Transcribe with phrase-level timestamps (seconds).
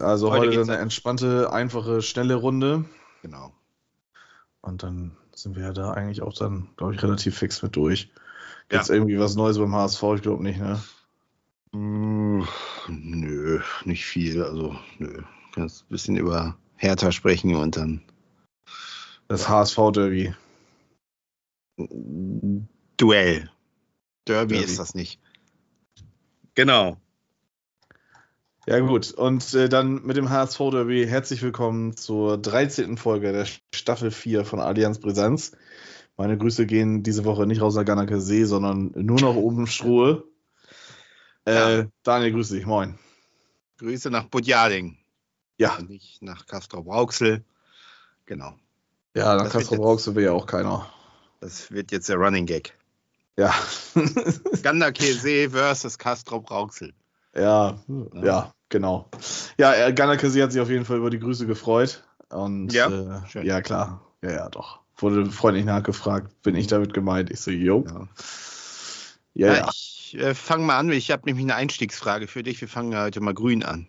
[0.00, 2.84] Also Heute heute, eine entspannte, einfache, schnelle Runde.
[3.22, 3.52] Genau.
[4.60, 8.10] Und dann sind wir ja da eigentlich auch dann, glaube ich, relativ fix mit durch.
[8.70, 8.78] Ja.
[8.78, 10.02] Jetzt irgendwie was Neues beim HSV?
[10.16, 10.82] Ich glaube nicht, ne?
[11.72, 12.42] Mm,
[12.88, 14.42] nö, nicht viel.
[14.42, 15.22] Also, nö.
[15.54, 18.02] Kannst ein bisschen über Hertha sprechen und dann
[19.28, 20.34] Das HSV-Derby.
[22.96, 23.50] Duell.
[24.26, 24.56] Derby, Derby.
[24.58, 25.20] ist das nicht.
[26.54, 26.98] Genau.
[28.68, 29.12] Ja, gut.
[29.12, 32.98] Und äh, dann mit dem HSV-Derby herzlich willkommen zur 13.
[32.98, 35.52] Folge der Staffel 4 von Allianz Brisanz.
[36.18, 40.24] Meine Grüße gehen diese Woche nicht raus nach Gannake See, sondern nur noch oben Strohe.
[41.46, 41.86] Äh, Ja.
[42.02, 42.66] Daniel, grüße dich.
[42.66, 42.98] Moin.
[43.78, 44.98] Grüße nach Budjading.
[45.56, 47.42] Ja, Und nicht nach Castrop-Rauxel.
[48.26, 48.54] Genau.
[49.14, 50.92] ja, brauchst du will ja auch keiner.
[51.40, 52.76] Das wird jetzt der Running Gag.
[53.38, 53.54] Ja.
[54.62, 56.92] Ganderkesee versus Castrop-Rauxel.
[57.34, 57.78] ja,
[58.12, 59.08] ja, genau.
[59.58, 62.04] Ja, äh, Gannake See hat sich auf jeden Fall über die Grüße gefreut.
[62.30, 63.46] Und Ja, äh, schön.
[63.46, 64.02] ja, klar.
[64.22, 64.80] Ja, ja, doch.
[64.96, 67.30] Wurde freundlich nachgefragt, bin ich damit gemeint?
[67.30, 67.84] Ich so, jo.
[67.86, 68.08] Ja.
[69.34, 69.70] Ja, Ja, ja.
[69.72, 70.90] Ich äh, fange mal an.
[70.90, 72.60] Ich habe nämlich eine Einstiegsfrage für dich.
[72.60, 73.86] Wir fangen heute mal grün an.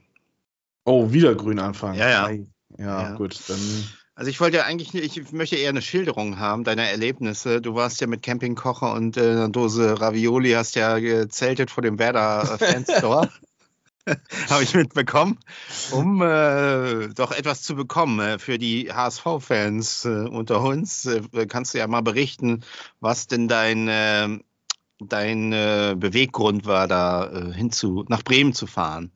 [0.86, 1.98] Oh, wieder grün anfangen.
[1.98, 2.30] Ja, ja.
[2.30, 2.46] Ja,
[2.78, 3.14] Ja.
[3.16, 3.58] gut, dann.
[4.16, 7.62] Also ich wollte ja eigentlich, ich möchte eher eine Schilderung haben deiner Erlebnisse.
[7.62, 11.98] Du warst ja mit Campingkocher und äh, einer Dose Ravioli, hast ja gezeltet vor dem
[12.00, 13.30] Werder Fanstore.
[14.50, 15.40] Habe ich mitbekommen,
[15.92, 21.06] um äh, doch etwas zu bekommen äh, für die HSV-Fans äh, unter uns.
[21.06, 22.64] Äh, kannst du ja mal berichten,
[23.00, 24.40] was denn dein, äh,
[25.00, 29.12] dein äh, Beweggrund war, da hinzu, nach Bremen zu fahren.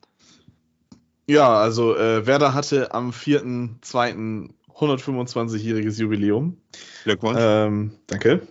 [1.26, 4.50] Ja, also Werder hatte am 4.2.
[4.74, 6.58] 125-jähriges Jubiläum.
[7.04, 7.38] Glückwunsch.
[7.40, 8.42] Ähm, danke.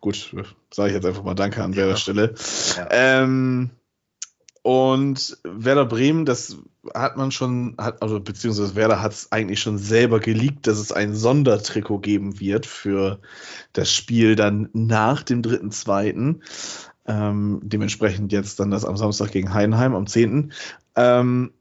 [0.00, 0.34] Gut,
[0.72, 1.78] sage ich jetzt einfach mal Danke an Ja.
[1.78, 2.34] Werder Stelle.
[2.76, 2.88] Ja.
[2.90, 3.70] Ähm,
[4.62, 6.58] und Werder Bremen, das
[6.94, 10.92] hat man schon, hat, also beziehungsweise Werder hat es eigentlich schon selber geleakt, dass es
[10.92, 13.20] ein Sondertrikot geben wird für
[13.72, 16.40] das Spiel dann nach dem 3.2.
[17.06, 20.52] Ähm, dementsprechend jetzt dann das am Samstag gegen Heidenheim am 10.
[20.94, 21.52] Ähm,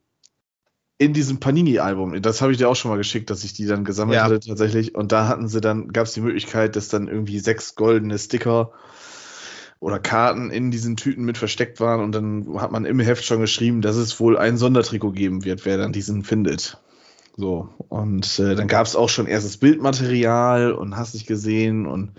[0.98, 3.86] in diesem Panini-Album, das habe ich dir auch schon mal geschickt, dass ich die dann
[3.86, 4.24] gesammelt Ja.
[4.26, 4.96] hatte tatsächlich.
[4.96, 8.74] Und da hatten sie dann, gab es die Möglichkeit, dass dann irgendwie sechs goldene Sticker
[9.80, 12.02] oder Karten in diesen Tüten mit versteckt waren.
[12.02, 15.66] Und dann hat man im Heft schon geschrieben, dass es wohl ein Sondertrikot geben wird,
[15.66, 16.78] wer dann diesen findet.
[17.38, 21.86] So, und äh, dann gab es auch schon erstes Bildmaterial und hast dich gesehen.
[21.86, 22.12] Und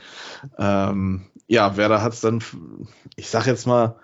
[0.58, 2.42] ähm, ja, Werder hat es dann,
[3.16, 3.96] ich sag jetzt mal,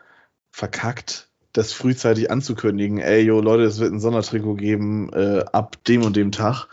[0.50, 2.98] verkackt, das frühzeitig anzukündigen.
[2.98, 6.68] Ey, yo, Leute, es wird ein Sondertrikot geben äh, ab dem und dem Tag.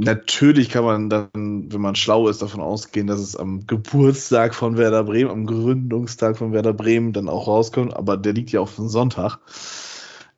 [0.00, 4.76] Natürlich kann man dann, wenn man schlau ist, davon ausgehen, dass es am Geburtstag von
[4.76, 8.76] Werder Bremen, am Gründungstag von Werder Bremen dann auch rauskommt, aber der liegt ja auf
[8.76, 9.40] dem Sonntag.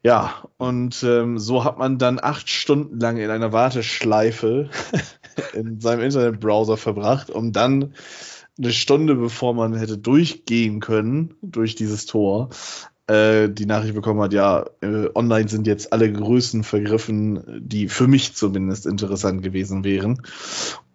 [0.02, 4.70] Ja, und ähm, so hat man dann acht Stunden lang in einer Warteschleife
[5.52, 7.92] in seinem Internetbrowser verbracht, um dann
[8.56, 12.48] eine Stunde bevor man hätte durchgehen können durch dieses Tor,
[13.10, 18.06] äh, die Nachricht bekommen hat, ja, äh, online sind jetzt alle Größen vergriffen, die für
[18.06, 20.22] mich zumindest interessant gewesen wären.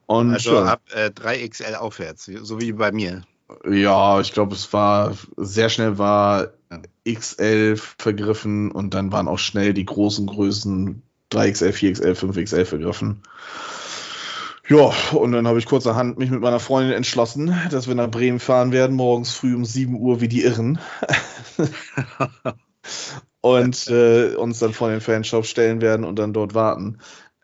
[0.05, 3.23] Und Also ja, ab äh, 3XL aufwärts, so wie bei mir.
[3.69, 6.53] ja, ich glaube, es war sehr schnell war
[7.07, 11.01] XL vergriffen und dann waren auch schnell die großen Größen
[11.31, 13.23] 3XL, 4XL, 5XL vergriffen.
[14.67, 18.39] Ja, und dann habe ich kurzerhand mich mit meiner Freundin entschlossen, dass wir nach Bremen
[18.39, 20.79] fahren werden, morgens früh um 7 Uhr wie die Irren.
[23.41, 26.97] und äh, uns dann vor den Fanshop stellen werden und dann dort warten.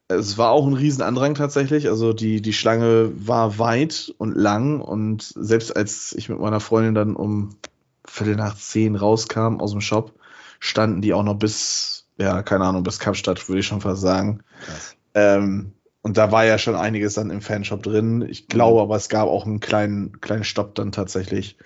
[0.08, 1.90] Es war auch ein Riesenandrang tatsächlich.
[1.90, 6.96] Also die, die Schlange war weit und lang und selbst als ich mit meiner Freundin
[6.96, 7.56] dann um
[8.04, 10.12] Viertel nach zehn rauskam aus dem Shop,
[10.60, 14.42] standen die auch noch bis, ja, keine Ahnung, bis Kapstadt, würde ich schon fast sagen.
[15.14, 18.26] Ähm, und da war ja schon einiges dann im Fanshop drin.
[18.28, 21.58] Ich glaube aber, es gab auch einen kleinen, kleinen Stopp dann tatsächlich,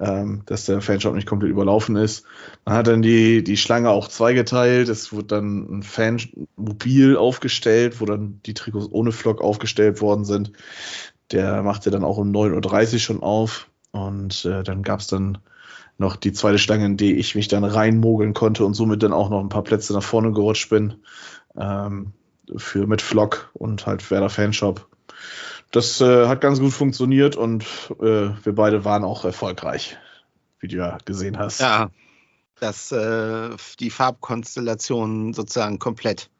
[0.00, 2.24] ähm, dass der Fanshop nicht komplett überlaufen ist.
[2.64, 4.88] Man hat dann die, die Schlange auch zweigeteilt.
[4.88, 10.52] Es wurde dann ein Fanmobil aufgestellt, wo dann die Trikots ohne Flock aufgestellt worden sind.
[11.30, 13.68] Der machte dann auch um 9.30 Uhr schon auf.
[13.92, 15.38] Und äh, dann gab es dann
[15.98, 19.28] noch die zweite Schlange, in die ich mich dann reinmogeln konnte und somit dann auch
[19.28, 20.94] noch ein paar Plätze nach vorne gerutscht bin.
[21.56, 22.14] Ähm,
[22.56, 24.88] für mit Flock und halt Werder Fanshop.
[25.70, 27.64] Das äh, hat ganz gut funktioniert und
[28.00, 29.96] äh, wir beide waren auch erfolgreich,
[30.60, 31.60] wie du ja gesehen hast.
[31.60, 31.90] Ja,
[32.60, 33.50] dass äh,
[33.80, 36.30] die Farbkonstellation sozusagen komplett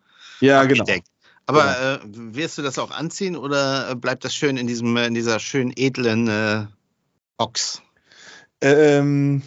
[0.40, 0.82] ja genau.
[0.82, 1.08] abgedeckt.
[1.46, 5.40] Aber äh, wirst du das auch anziehen oder bleibt das schön in diesem in dieser
[5.40, 6.66] schön edlen äh,
[7.36, 7.82] Box?
[8.60, 9.42] Ähm,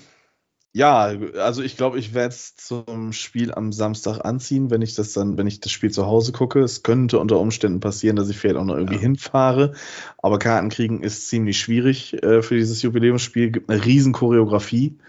[0.78, 5.12] Ja, also ich glaube, ich werde es zum Spiel am Samstag anziehen, wenn ich das
[5.12, 6.60] dann, wenn ich das Spiel zu Hause gucke.
[6.60, 9.02] Es könnte unter Umständen passieren, dass ich vielleicht auch noch irgendwie ja.
[9.02, 9.74] hinfahre.
[10.20, 13.50] Aber Karten kriegen ist ziemlich schwierig äh, für dieses Jubiläumsspiel.
[13.50, 15.00] Gibt eine riesen Choreografie.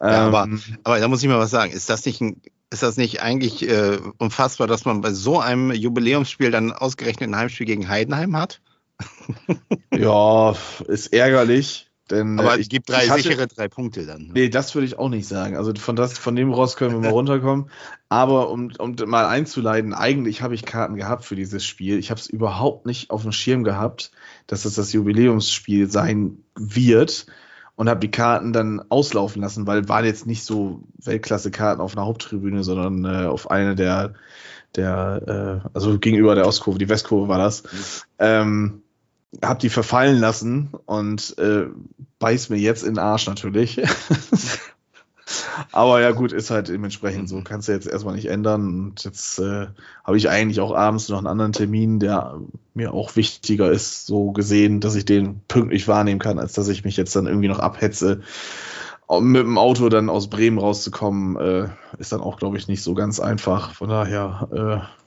[0.00, 0.48] Ja, ähm, aber,
[0.82, 1.70] aber da muss ich mal was sagen.
[1.70, 2.40] Ist das nicht ein
[2.72, 7.36] ist das nicht eigentlich äh, unfassbar, dass man bei so einem Jubiläumsspiel dann ausgerechnet ein
[7.36, 8.60] Heimspiel gegen Heidenheim hat?
[9.94, 10.56] ja,
[10.88, 11.85] ist ärgerlich.
[12.10, 14.26] Denn, Aber es gibt drei hatte, sichere drei Punkte dann.
[14.26, 14.30] Ne?
[14.34, 15.56] Nee, das würde ich auch nicht sagen.
[15.56, 17.68] Also von, das, von dem Ross können wir mal runterkommen.
[18.08, 21.98] Aber um, um mal einzuleiten, eigentlich habe ich Karten gehabt für dieses Spiel.
[21.98, 24.12] Ich habe es überhaupt nicht auf dem Schirm gehabt,
[24.46, 27.26] dass es das Jubiläumsspiel sein wird.
[27.74, 32.06] Und habe die Karten dann auslaufen lassen, weil waren jetzt nicht so Weltklasse-Karten auf einer
[32.06, 34.14] Haupttribüne, sondern äh, auf eine der,
[34.76, 37.64] der äh, also gegenüber der Ostkurve, die Westkurve war das.
[37.64, 37.68] Mhm.
[38.18, 38.82] Ähm,
[39.42, 41.66] hab die verfallen lassen und äh,
[42.18, 43.80] beiß mir jetzt in den Arsch natürlich.
[45.72, 47.42] Aber ja, gut, ist halt dementsprechend so.
[47.42, 48.66] Kannst du jetzt erstmal nicht ändern.
[48.66, 49.66] Und jetzt äh,
[50.04, 52.38] habe ich eigentlich auch abends noch einen anderen Termin, der
[52.74, 56.84] mir auch wichtiger ist, so gesehen, dass ich den pünktlich wahrnehmen kann, als dass ich
[56.84, 58.20] mich jetzt dann irgendwie noch abhetze.
[59.06, 61.68] Um mit dem Auto dann aus Bremen rauszukommen, äh,
[61.98, 63.72] ist dann auch, glaube ich, nicht so ganz einfach.
[63.72, 65.05] Von daher äh,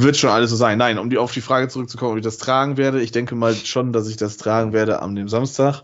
[0.00, 0.78] wird schon alles so sein.
[0.78, 3.00] Nein, um die, auf die Frage zurückzukommen, ob ich das tragen werde.
[3.00, 5.82] Ich denke mal schon, dass ich das tragen werde am dem Samstag.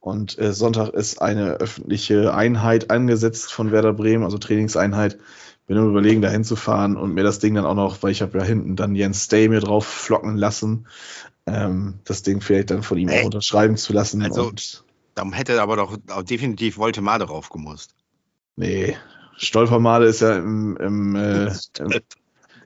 [0.00, 5.18] Und äh, Sonntag ist eine öffentliche Einheit angesetzt von Werder Bremen, also Trainingseinheit.
[5.66, 8.38] Bin nur überlegen, da hinzufahren und mir das Ding dann auch noch, weil ich habe
[8.38, 10.86] ja hinten dann Jens Stay mir drauf flocken lassen,
[11.44, 13.20] ähm, das Ding vielleicht dann von ihm Ey.
[13.20, 14.22] auch unterschreiben zu lassen.
[14.22, 14.84] Also, und
[15.14, 17.94] da hätte aber doch definitiv Voltemade drauf gemusst.
[18.56, 18.96] Nee,
[19.36, 21.92] Stolpermade ist ja im, im, äh, im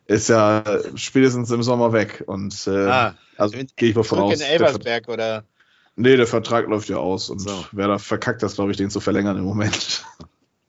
[0.07, 0.65] ist ja
[0.95, 2.25] spätestens im Sommer weg.
[2.27, 4.35] Und äh, ah, also gehe ich mal von aus.
[4.35, 5.45] in Elversberg oder?
[5.97, 7.67] Nee, der Vertrag läuft ja aus und so.
[7.73, 10.05] wer da verkackt das, glaube ich, den zu verlängern im Moment.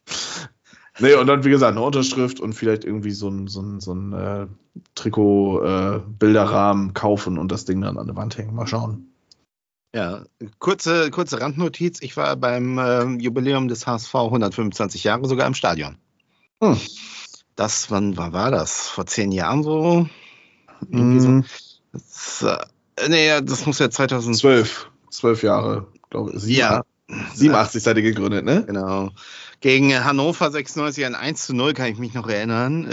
[0.99, 3.93] nee, und dann, wie gesagt, eine Unterschrift und vielleicht irgendwie so ein, so ein, so
[3.93, 4.47] ein äh,
[4.95, 8.53] Trikot-Bilderrahmen äh, kaufen und das Ding dann an der Wand hängen.
[8.53, 9.13] Mal schauen.
[9.95, 10.25] Ja,
[10.59, 12.01] kurze, kurze Randnotiz.
[12.01, 15.97] Ich war beim äh, Jubiläum des HSV 125 Jahre sogar im Stadion.
[16.61, 16.77] Hm.
[17.55, 18.89] Das, wann war, war das?
[18.89, 20.07] Vor zehn Jahren so?
[20.89, 21.19] Mm.
[21.19, 21.43] so.
[21.91, 22.41] Das,
[22.97, 24.89] äh, nee, das muss ja 2012.
[25.09, 26.43] Zwölf Jahre, glaube ich.
[26.45, 26.83] Ja.
[27.07, 28.63] 87 seid ihr gegründet, ne?
[28.65, 29.11] Genau.
[29.59, 32.85] Gegen Hannover 96 ein 1 zu 0, kann ich mich noch erinnern.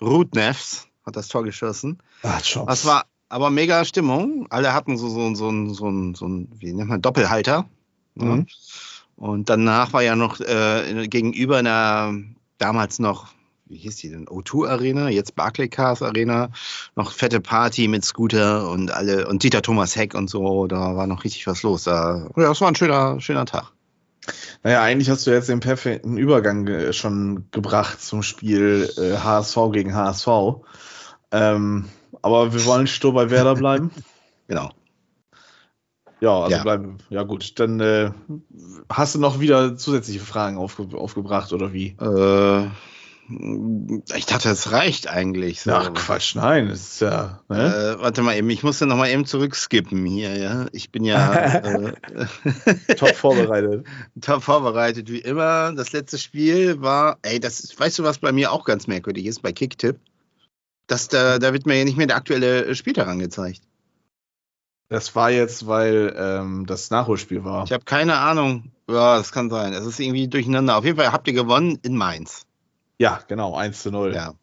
[0.00, 1.98] Äh, Ruth Neffs hat das Tor geschossen.
[2.22, 2.66] Ach, schon.
[2.66, 4.46] Das war aber mega Stimmung.
[4.50, 7.66] Alle hatten so, so, so, so, so, so ein, wie nennt man, Doppelhalter.
[8.14, 8.24] Ne?
[8.24, 8.46] Mhm.
[9.16, 12.14] Und danach war ja noch äh, gegenüber einer
[12.58, 13.28] damals noch
[13.68, 14.26] wie hieß die denn?
[14.26, 16.50] O2 Arena, jetzt Barclaycard Arena,
[16.96, 21.06] noch fette Party mit Scooter und alle und Dieter Thomas Heck und so, da war
[21.06, 21.84] noch richtig was los.
[21.84, 23.72] Da, ja, es war ein schöner, schöner Tag.
[24.62, 29.56] Naja, eigentlich hast du jetzt den perfekten Übergang äh, schon gebracht zum Spiel äh, HSV
[29.72, 30.28] gegen HSV.
[31.30, 31.86] Ähm,
[32.22, 33.90] aber wir wollen stur bei Werder bleiben.
[34.48, 34.70] genau.
[36.20, 36.62] Ja, also ja.
[36.62, 36.98] bleiben.
[37.10, 37.58] Ja, gut.
[37.60, 38.10] Dann äh,
[38.90, 41.96] hast du noch wieder zusätzliche Fragen aufge aufgebracht oder wie?
[42.00, 42.66] Äh,
[43.28, 45.60] ich dachte, es reicht eigentlich.
[45.60, 45.72] So.
[45.72, 47.40] Ach Quatsch, nein, ist ja.
[47.48, 47.96] Ne?
[47.98, 50.66] Äh, warte mal eben, ich musste noch mal eben zurückskippen hier, ja.
[50.72, 51.92] Ich bin ja äh,
[52.96, 53.86] top vorbereitet.
[54.20, 55.72] top vorbereitet, wie immer.
[55.74, 59.26] Das letzte Spiel war, ey, das ist, weißt du, was bei mir auch ganz merkwürdig
[59.26, 59.98] ist, bei Kicktip?
[60.86, 63.60] Das, da, da wird mir ja nicht mehr der aktuelle Spieltag angezeigt.
[64.88, 67.64] Das war jetzt, weil ähm, das Nachholspiel war.
[67.64, 68.72] Ich habe keine Ahnung.
[68.88, 69.74] Ja, das kann sein.
[69.74, 70.78] Es ist irgendwie durcheinander.
[70.78, 72.46] Auf jeden Fall habt ihr gewonnen in Mainz.
[72.98, 74.14] Ja, genau, 1 zu 0.
[74.14, 74.34] Ja.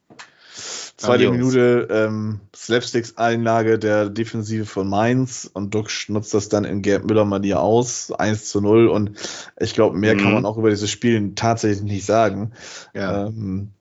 [0.98, 7.06] Zweite Minute ähm, Slapsticks-Einlage der Defensive von Mainz und Duck nutzt das dann in Gerd
[7.06, 9.12] Müller-Manier aus, 1 zu 0 und
[9.60, 10.20] ich glaube, mehr mhm.
[10.20, 12.54] kann man auch über dieses Spiel tatsächlich nicht sagen.
[12.94, 13.28] Ja.
[13.28, 13.72] Ähm,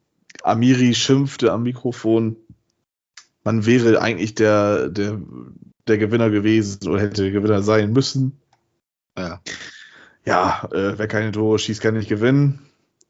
[0.43, 2.37] Amiri schimpfte am Mikrofon,
[3.45, 5.21] man wäre eigentlich der, der,
[5.87, 8.41] der Gewinner gewesen oder hätte der Gewinner sein müssen.
[9.17, 9.41] Ja.
[10.27, 12.67] Ja, äh, wer keine Tore schießt, kann nicht gewinnen.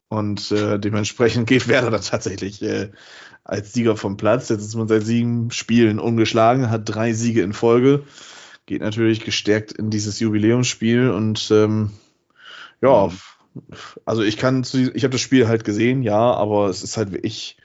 [0.07, 2.91] Und äh, dementsprechend geht Werder dann tatsächlich äh,
[3.43, 4.49] als Sieger vom Platz.
[4.49, 8.03] Jetzt ist man seit sieben Spielen ungeschlagen, hat drei Siege in Folge.
[8.65, 11.91] Geht natürlich gestärkt in dieses Jubiläumsspiel und ähm,
[12.81, 13.09] ja,
[14.05, 17.11] also ich kann zu, ich habe das Spiel halt gesehen, ja, aber es ist halt
[17.11, 17.57] wirklich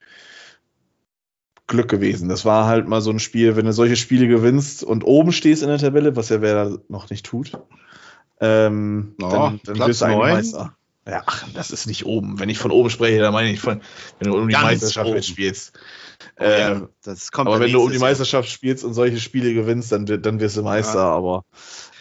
[1.67, 2.29] Glück gewesen.
[2.29, 5.63] Das war halt mal so ein Spiel, wenn du solche Spiele gewinnst und oben stehst
[5.63, 7.59] in der Tabelle, was ja Werder noch nicht tut,
[8.41, 10.77] ähm, oh, dann, dann wirst du ein Meister.
[11.11, 12.39] Ja, ach, das ist nicht oben.
[12.39, 13.81] Wenn ich von oben spreche, dann meine ich von,
[14.21, 15.17] wenn du um die Ganz Meisterschaft oben.
[15.17, 15.73] mitspielst.
[16.39, 16.89] Oh, ja, ähm,
[17.35, 18.55] aber wenn du um die Meisterschaft Jahr.
[18.55, 20.99] spielst und solche Spiele gewinnst, dann, dann wirst du Meister.
[20.99, 21.11] Ja.
[21.11, 21.45] Aber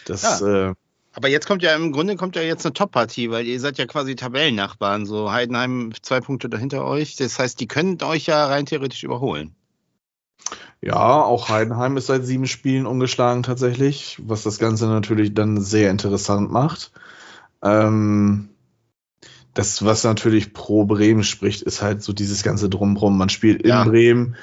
[0.06, 0.70] das, ja.
[0.70, 0.74] äh,
[1.14, 3.86] Aber jetzt kommt ja im Grunde kommt ja jetzt eine Top-Partie, weil ihr seid ja
[3.86, 5.06] quasi Tabellennachbarn.
[5.06, 7.16] So Heidenheim zwei Punkte dahinter euch.
[7.16, 9.56] Das heißt, die können euch ja rein theoretisch überholen.
[10.82, 15.90] Ja, auch Heidenheim ist seit sieben Spielen umgeschlagen tatsächlich, was das Ganze natürlich dann sehr
[15.90, 16.92] interessant macht.
[17.62, 18.50] Ähm,
[19.60, 23.18] das, was natürlich pro Bremen spricht, ist halt so dieses ganze Drumrum.
[23.18, 23.84] Man spielt in ja.
[23.84, 24.36] Bremen,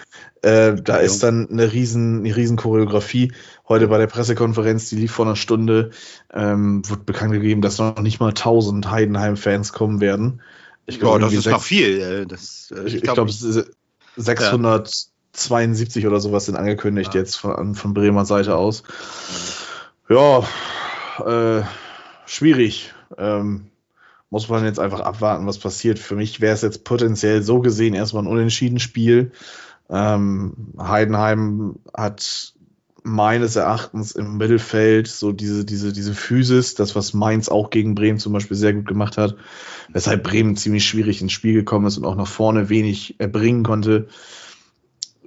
[0.44, 1.00] äh, da ja.
[1.00, 3.34] ist dann eine riesen, eine riesen Choreografie.
[3.68, 5.90] Heute bei der Pressekonferenz, die lief vor einer Stunde,
[6.32, 10.44] ähm, wird bekannt gegeben, dass noch nicht mal 1000 Heidenheim-Fans kommen werden.
[10.86, 12.28] Ich glaube, das ist noch viel.
[12.28, 13.66] Das, äh, ich, ich glaube, glaub,
[14.18, 16.10] 672 ja.
[16.10, 18.84] oder sowas sind angekündigt jetzt von, von Bremer Seite aus.
[20.10, 20.44] Ja,
[21.26, 21.64] äh,
[22.28, 22.94] schwierig.
[23.18, 23.72] Ähm,
[24.30, 26.00] muss man jetzt einfach abwarten, was passiert.
[26.00, 29.32] Für mich wäre es jetzt potenziell so gesehen erstmal ein unentschieden Spiel.
[29.90, 32.54] Ähm, Heidenheim hat
[33.04, 38.20] meines Erachtens im Mittelfeld so diese, diese, diese Physis, das, was Mainz auch gegen Bremen
[38.20, 39.36] zum Beispiel sehr gut gemacht hat,
[39.94, 44.08] weshalb Bremen ziemlich schwierig ins Spiel gekommen ist und auch nach vorne wenig erbringen konnte,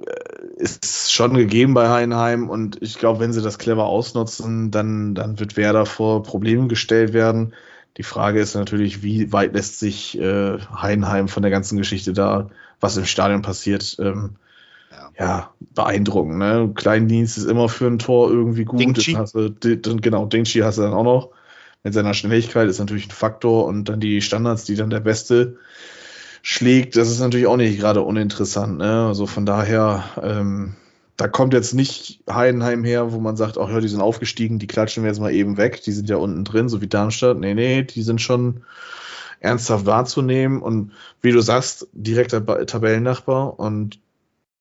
[0.04, 5.14] äh, ist schon gegeben bei Heidenheim und ich glaube, wenn sie das clever ausnutzen, dann,
[5.14, 7.54] dann wird Werder vor Probleme gestellt werden.
[7.96, 12.48] Die Frage ist natürlich, wie weit lässt sich äh, Heidenheim von der ganzen Geschichte da,
[12.80, 14.36] was im Stadion passiert, ähm,
[14.90, 15.10] ja.
[15.18, 16.38] ja, beeindruckend.
[16.38, 16.70] Ne?
[16.74, 18.80] Kleindienst ist immer für ein Tor irgendwie gut.
[18.80, 19.16] Dingchi.
[20.00, 21.30] Genau, Dingchi hast du dann auch noch.
[21.82, 25.56] Mit seiner Schnelligkeit ist natürlich ein Faktor und dann die Standards, die dann der Beste
[26.42, 28.78] schlägt, das ist natürlich auch nicht gerade uninteressant.
[28.78, 29.06] Ne?
[29.06, 30.74] Also von daher, ähm,
[31.20, 34.66] da kommt jetzt nicht Heidenheim her, wo man sagt, ach ja, die sind aufgestiegen, die
[34.66, 37.38] klatschen wir jetzt mal eben weg, die sind ja unten drin, so wie Darmstadt.
[37.38, 38.62] Nee, nee, die sind schon
[39.38, 44.00] ernsthaft wahrzunehmen und wie du sagst, direkter Tabellennachbar und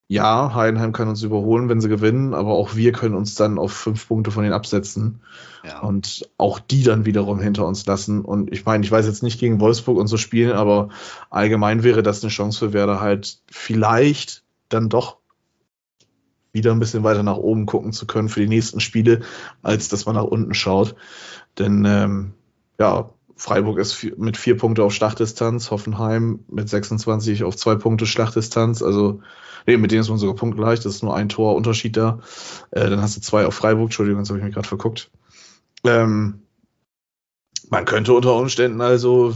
[0.09, 3.71] ja, Heidenheim kann uns überholen, wenn sie gewinnen, aber auch wir können uns dann auf
[3.71, 5.21] fünf Punkte von denen absetzen
[5.63, 5.79] ja.
[5.79, 8.25] und auch die dann wiederum hinter uns lassen.
[8.25, 10.89] Und ich meine, ich weiß jetzt nicht gegen Wolfsburg und so spielen, aber
[11.29, 15.18] allgemein wäre das eine Chance für Werder halt vielleicht dann doch
[16.51, 19.22] wieder ein bisschen weiter nach oben gucken zu können für die nächsten Spiele,
[19.62, 20.96] als dass man nach unten schaut.
[21.58, 22.34] Denn ähm,
[22.79, 28.82] ja, Freiburg ist mit vier Punkte auf Schlachtdistanz, Hoffenheim mit 26 auf zwei Punkte Schlachtdistanz.
[28.82, 29.22] Also,
[29.65, 32.20] nee, mit denen ist man sogar punktgleich, das ist nur ein Tor Unterschied da.
[32.72, 35.10] Äh, dann hast du zwei auf Freiburg, Entschuldigung, jetzt habe ich mich gerade verguckt.
[35.86, 36.41] Ähm,
[37.69, 39.33] man könnte unter Umständen also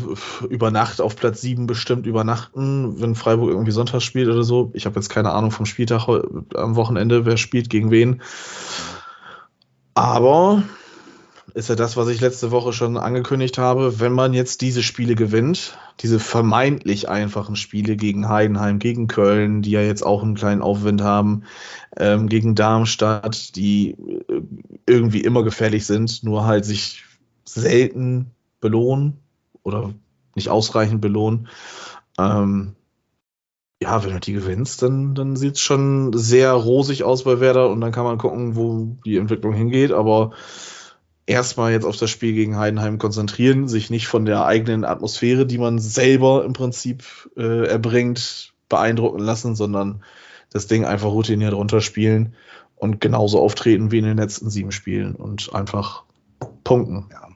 [0.50, 4.72] über Nacht auf Platz 7 bestimmt übernachten, wenn Freiburg irgendwie Sonntag spielt oder so.
[4.74, 8.22] Ich habe jetzt keine Ahnung vom Spieltag am Wochenende, wer spielt gegen wen.
[9.94, 10.64] Aber
[11.54, 15.14] ist ja das, was ich letzte Woche schon angekündigt habe, wenn man jetzt diese Spiele
[15.14, 20.64] gewinnt, diese vermeintlich einfachen Spiele gegen Heidenheim, gegen Köln, die ja jetzt auch einen kleinen
[20.64, 21.44] Aufwind haben,
[21.96, 24.42] ähm, gegen Darmstadt, die äh,
[24.88, 27.04] irgendwie immer gefährlich sind, nur halt sich
[27.46, 29.18] selten belohnen
[29.64, 29.94] oder
[30.36, 31.48] nicht ausreichend belohnen.
[32.18, 32.76] Ähm,
[33.82, 37.70] ja, wenn du die gewinnst, dann, dann sieht es schon sehr rosig aus bei Werder
[37.70, 39.92] und dann kann man gucken, wo die Entwicklung hingeht.
[39.92, 40.32] Aber
[41.26, 45.58] erstmal jetzt auf das Spiel gegen Heidenheim konzentrieren, sich nicht von der eigenen Atmosphäre, die
[45.58, 50.04] man selber im Prinzip äh, erbringt, beeindrucken lassen, sondern
[50.50, 52.36] das Ding einfach routiniert runterspielen
[52.76, 56.04] und genauso auftreten wie in den letzten sieben Spielen und einfach
[56.64, 57.08] punkten.
[57.12, 57.33] Ja.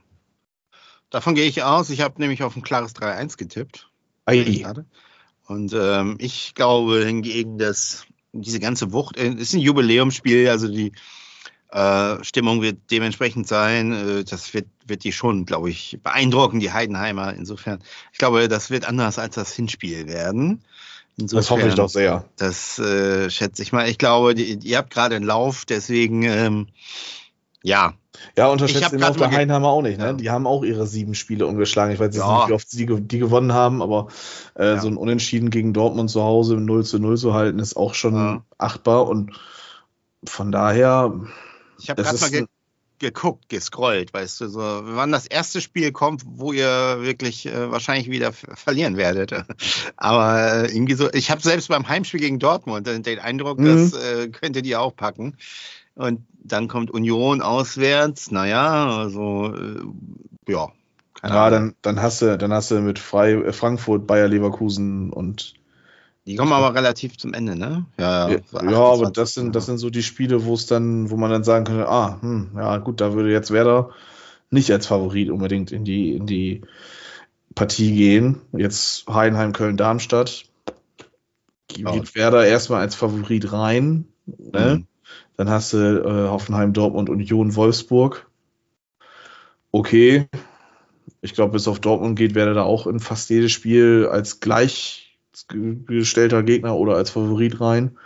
[1.10, 1.90] Davon gehe ich aus.
[1.90, 3.90] Ich habe nämlich auf ein klares 3-1 getippt.
[4.26, 4.64] Ei.
[5.48, 10.92] Und ähm, ich glaube hingegen, dass diese ganze Wucht, äh, ist ein Jubiläumsspiel, also die
[11.72, 13.92] äh, Stimmung wird dementsprechend sein.
[13.92, 17.34] Äh, das wird, wird die schon, glaube ich, beeindrucken, die Heidenheimer.
[17.34, 17.80] Insofern,
[18.12, 20.64] ich glaube, das wird anders als das Hinspiel werden.
[21.18, 22.26] Insofern, das hoffe ich doch sehr.
[22.38, 23.90] Das äh, schätze ich mal.
[23.90, 26.68] Ich glaube, die, ihr habt gerade einen Lauf, deswegen, ähm,
[27.64, 27.96] ja,
[28.38, 29.98] ja, unterschätzt den Lauf der Heidenheimer auch nicht.
[29.98, 30.06] Ne?
[30.06, 30.14] Ja.
[30.14, 31.94] Die haben auch ihre sieben Spiele umgeschlagen.
[31.94, 32.38] Ich weiß jetzt ja.
[32.38, 34.08] nicht, wie oft sie die gewonnen haben, aber
[34.56, 34.80] äh, ja.
[34.80, 38.44] so ein Unentschieden gegen Dortmund zu Hause 0 zu 0 zu halten, ist auch schon
[38.58, 39.08] achtbar.
[39.08, 39.32] Und
[40.26, 41.14] von daher.
[41.80, 42.46] Ich habe gerade mal ge
[43.00, 48.10] geguckt, gescrollt, weißt du, so, wann das erste Spiel kommt, wo ihr wirklich äh, wahrscheinlich
[48.10, 49.32] wieder verlieren werdet.
[49.98, 53.92] Aber äh, irgendwie so, ich habe selbst beim Heimspiel gegen Dortmund den Eindruck, mhm.
[53.92, 55.38] das äh, könntet ihr auch packen.
[55.98, 58.32] Und dann kommt Union auswärts.
[58.32, 60.68] Naja, also äh, ja.
[61.24, 65.56] ja, dann, dann hast du, dann hast du mit Frei, äh, Frankfurt, Bayer Leverkusen und
[66.26, 67.86] die kommen aber relativ zum Ende, ne?
[67.98, 71.10] Ja, ja, so ja aber das sind, das sind so die Spiele, wo es dann,
[71.10, 73.92] wo man dann sagen könnte, ah, hm, ja gut, da würde jetzt Werder
[74.50, 76.64] nicht als Favorit unbedingt in die, in die
[77.56, 78.42] Partie gehen.
[78.52, 80.44] Jetzt Heidenheim, Köln, Darmstadt.
[81.70, 82.16] Geht ja.
[82.16, 84.06] Werder erstmal als Favorit rein.
[84.26, 84.76] Ne?
[84.76, 84.88] Mhm.
[85.38, 88.30] Dann hast du äh, Hoffenheim, Dortmund, Union, Wolfsburg.
[89.72, 90.28] okay.
[91.22, 96.44] Ich glaube, bis auf Dortmund geht, werde da auch in fast jedes Spiel als gleichgestellter
[96.44, 97.98] Gegner oder als Favorit rein.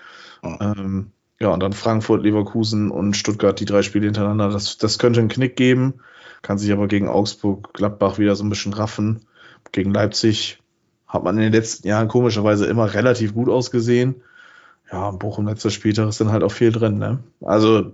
[0.44, 0.56] Oh.
[0.60, 4.50] Ähm, ja, und dann Frankfurt, Leverkusen und Stuttgart, die drei Spiele hintereinander.
[4.50, 5.96] Das, das könnte einen Knick geben,
[6.42, 9.26] kann sich aber gegen Augsburg, Gladbach wieder so ein bisschen raffen.
[9.72, 10.60] Gegen Leipzig
[11.08, 14.22] hat man in den letzten Jahren komischerweise immer relativ gut ausgesehen.
[14.92, 17.24] Ja, Bochum letzter Spieltag ist dann halt auch viel drin, ne?
[17.42, 17.94] Also.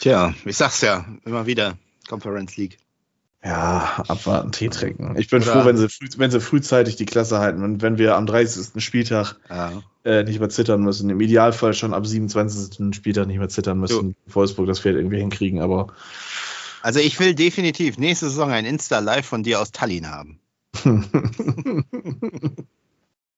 [0.00, 1.78] Tja, ich sag's ja, immer wieder.
[2.08, 2.78] Conference League.
[3.44, 5.16] Ja, abwarten, Tee trinken.
[5.18, 8.16] Ich bin Oder froh, wenn sie, wenn sie frühzeitig die Klasse halten und wenn wir
[8.16, 8.82] am 30.
[8.82, 9.82] Spieltag ja.
[10.04, 11.10] äh, nicht mehr zittern müssen.
[11.10, 12.94] Im Idealfall schon ab 27.
[12.94, 14.16] Spieltag nicht mehr zittern müssen.
[14.26, 14.34] Du.
[14.34, 15.88] Wolfsburg das Pferd irgendwie hinkriegen, aber.
[16.80, 20.40] Also ich will definitiv nächste Saison ein Insta-Live von dir aus Tallinn haben.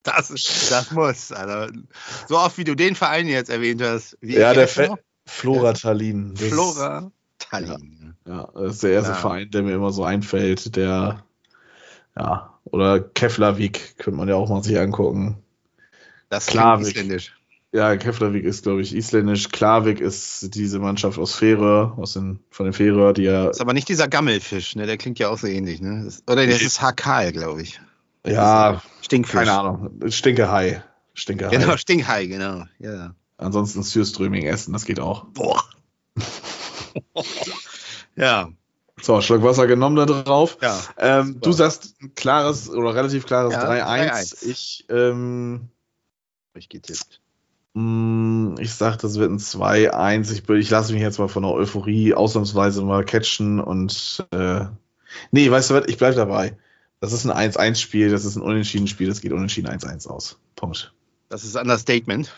[0.06, 1.32] das, das muss.
[1.32, 1.72] Also,
[2.28, 4.16] so oft wie du den Verein jetzt erwähnt hast.
[4.22, 4.96] ja, der Fe
[5.26, 6.36] Flora Tallinn.
[6.36, 8.14] Flora Tallinn.
[8.26, 9.16] Ja, ja, das ist der erste ja.
[9.16, 11.24] Verein, der mir immer so einfällt, der,
[12.16, 15.36] ja, oder Keflavik könnte man ja auch mal sich angucken.
[16.28, 17.32] Das klingt isländisch.
[17.72, 19.50] Ja, Keflavik ist, glaube ich, isländisch.
[19.50, 23.50] Klavik ist diese Mannschaft aus Färöer, aus den, von den Färöer, die ja.
[23.50, 24.86] Ist aber nicht dieser Gammelfisch, ne?
[24.86, 26.10] Der klingt ja auch so ähnlich, ne?
[26.26, 27.80] Oder das ist Hakal, glaube ich.
[28.26, 29.38] Ja, Stinkfisch.
[29.38, 30.10] Keine Ahnung.
[30.10, 30.82] Stinkehai.
[31.14, 31.56] Stinkehai.
[31.56, 32.64] Genau, Stinkhai, genau.
[32.78, 33.14] Ja.
[33.38, 35.26] Ansonsten Sürströming essen, das geht auch.
[35.26, 35.62] Boah.
[38.16, 38.50] ja.
[39.00, 40.58] So, Schluck Wasser genommen da drauf.
[40.62, 44.44] Ja, ähm, du sagst ein klares oder relativ klares ja, 3-1.
[44.46, 45.68] Ich, ähm,
[46.54, 47.20] ich getippt.
[47.74, 50.32] Mm, ich sag, das wird ein 2-1.
[50.32, 54.64] Ich, ich lasse mich jetzt mal von der Euphorie ausnahmsweise mal catchen und äh,
[55.30, 56.56] nee, weißt du was, ich bleib dabei.
[57.00, 60.38] Das ist ein 1-1-Spiel, das ist ein Unentschieden-Spiel, das geht unentschieden 1-1 aus.
[60.54, 60.94] Punkt.
[61.28, 62.32] Das ist ein Understatement.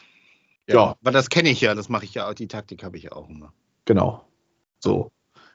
[0.66, 0.75] Ja.
[0.75, 0.97] ja.
[1.01, 3.12] Aber das kenne ich ja, das mache ich ja auch, die Taktik habe ich ja
[3.12, 3.53] auch immer.
[3.85, 4.25] Genau.
[4.81, 5.11] So.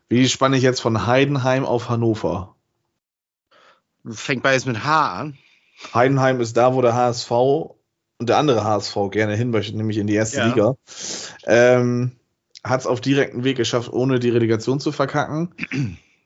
[0.10, 2.56] Wie spanne ich jetzt von Heidenheim auf Hannover?
[4.06, 5.38] Fängt beides mit H an.
[5.94, 10.08] Heidenheim ist da, wo der HSV und der andere HSV gerne hin möchte, nämlich in
[10.08, 10.48] die erste ja.
[10.48, 10.76] Liga.
[11.46, 12.12] Ähm,
[12.64, 15.54] Hat es auf direkten Weg geschafft, ohne die Relegation zu verkacken.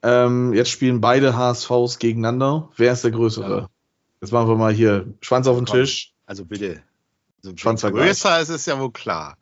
[0.04, 2.70] Ähm, jetzt spielen beide HSVs gegeneinander.
[2.76, 3.58] Wer ist der Größere?
[3.62, 3.70] Ja.
[4.22, 5.80] Jetzt machen wir mal hier Schwanz auf den Komm.
[5.80, 6.14] Tisch.
[6.26, 6.82] Also bitte.
[7.44, 9.38] Also Schwanz größer ist es ja wohl klar.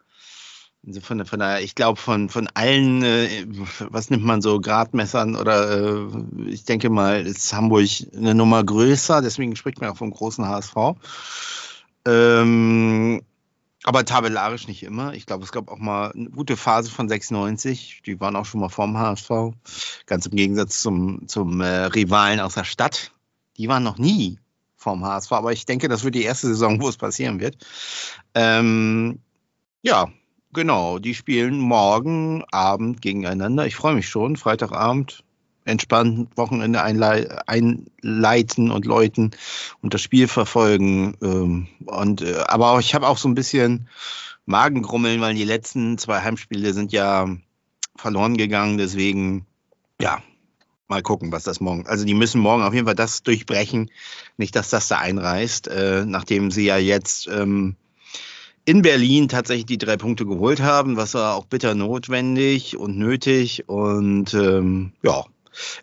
[0.85, 3.45] Also von, von der, ich glaube, von, von allen, äh,
[3.89, 6.07] was nimmt man so, Gradmessern oder äh,
[6.47, 10.75] ich denke mal, ist Hamburg eine Nummer größer, deswegen spricht man auch vom großen HSV.
[12.05, 13.21] Ähm,
[13.85, 15.13] aber tabellarisch nicht immer.
[15.13, 18.01] Ich glaube, es gab auch mal eine gute Phase von 96.
[18.05, 19.29] Die waren auch schon mal vorm HSV.
[20.07, 23.11] Ganz im Gegensatz zum, zum äh, Rivalen aus der Stadt.
[23.57, 24.39] Die waren noch nie
[24.75, 25.31] vorm HSV.
[25.33, 27.63] Aber ich denke, das wird die erste Saison, wo es passieren wird.
[28.33, 29.19] Ähm,
[29.83, 30.09] ja,
[30.55, 33.67] Genau, die spielen morgen Abend gegeneinander.
[33.67, 34.37] Ich freue mich schon.
[34.37, 35.24] Freitagabend
[35.65, 39.31] entspannt Wochenende einleiten und läuten
[39.81, 41.17] und das Spiel verfolgen.
[41.21, 43.89] Ähm, und, äh, aber auch, ich habe auch so ein bisschen
[44.45, 47.27] Magengrummeln, weil die letzten zwei Heimspiele sind ja
[47.95, 48.77] verloren gegangen.
[48.77, 49.45] Deswegen,
[49.99, 50.21] ja,
[50.87, 51.87] mal gucken, was das morgen.
[51.87, 53.89] Also die müssen morgen auf jeden Fall das durchbrechen.
[54.37, 57.75] Nicht, dass das da einreißt, äh, nachdem sie ja jetzt ähm,
[58.65, 63.67] in Berlin tatsächlich die drei Punkte geholt haben, was war auch bitter notwendig und nötig.
[63.67, 65.25] Und ähm, ja,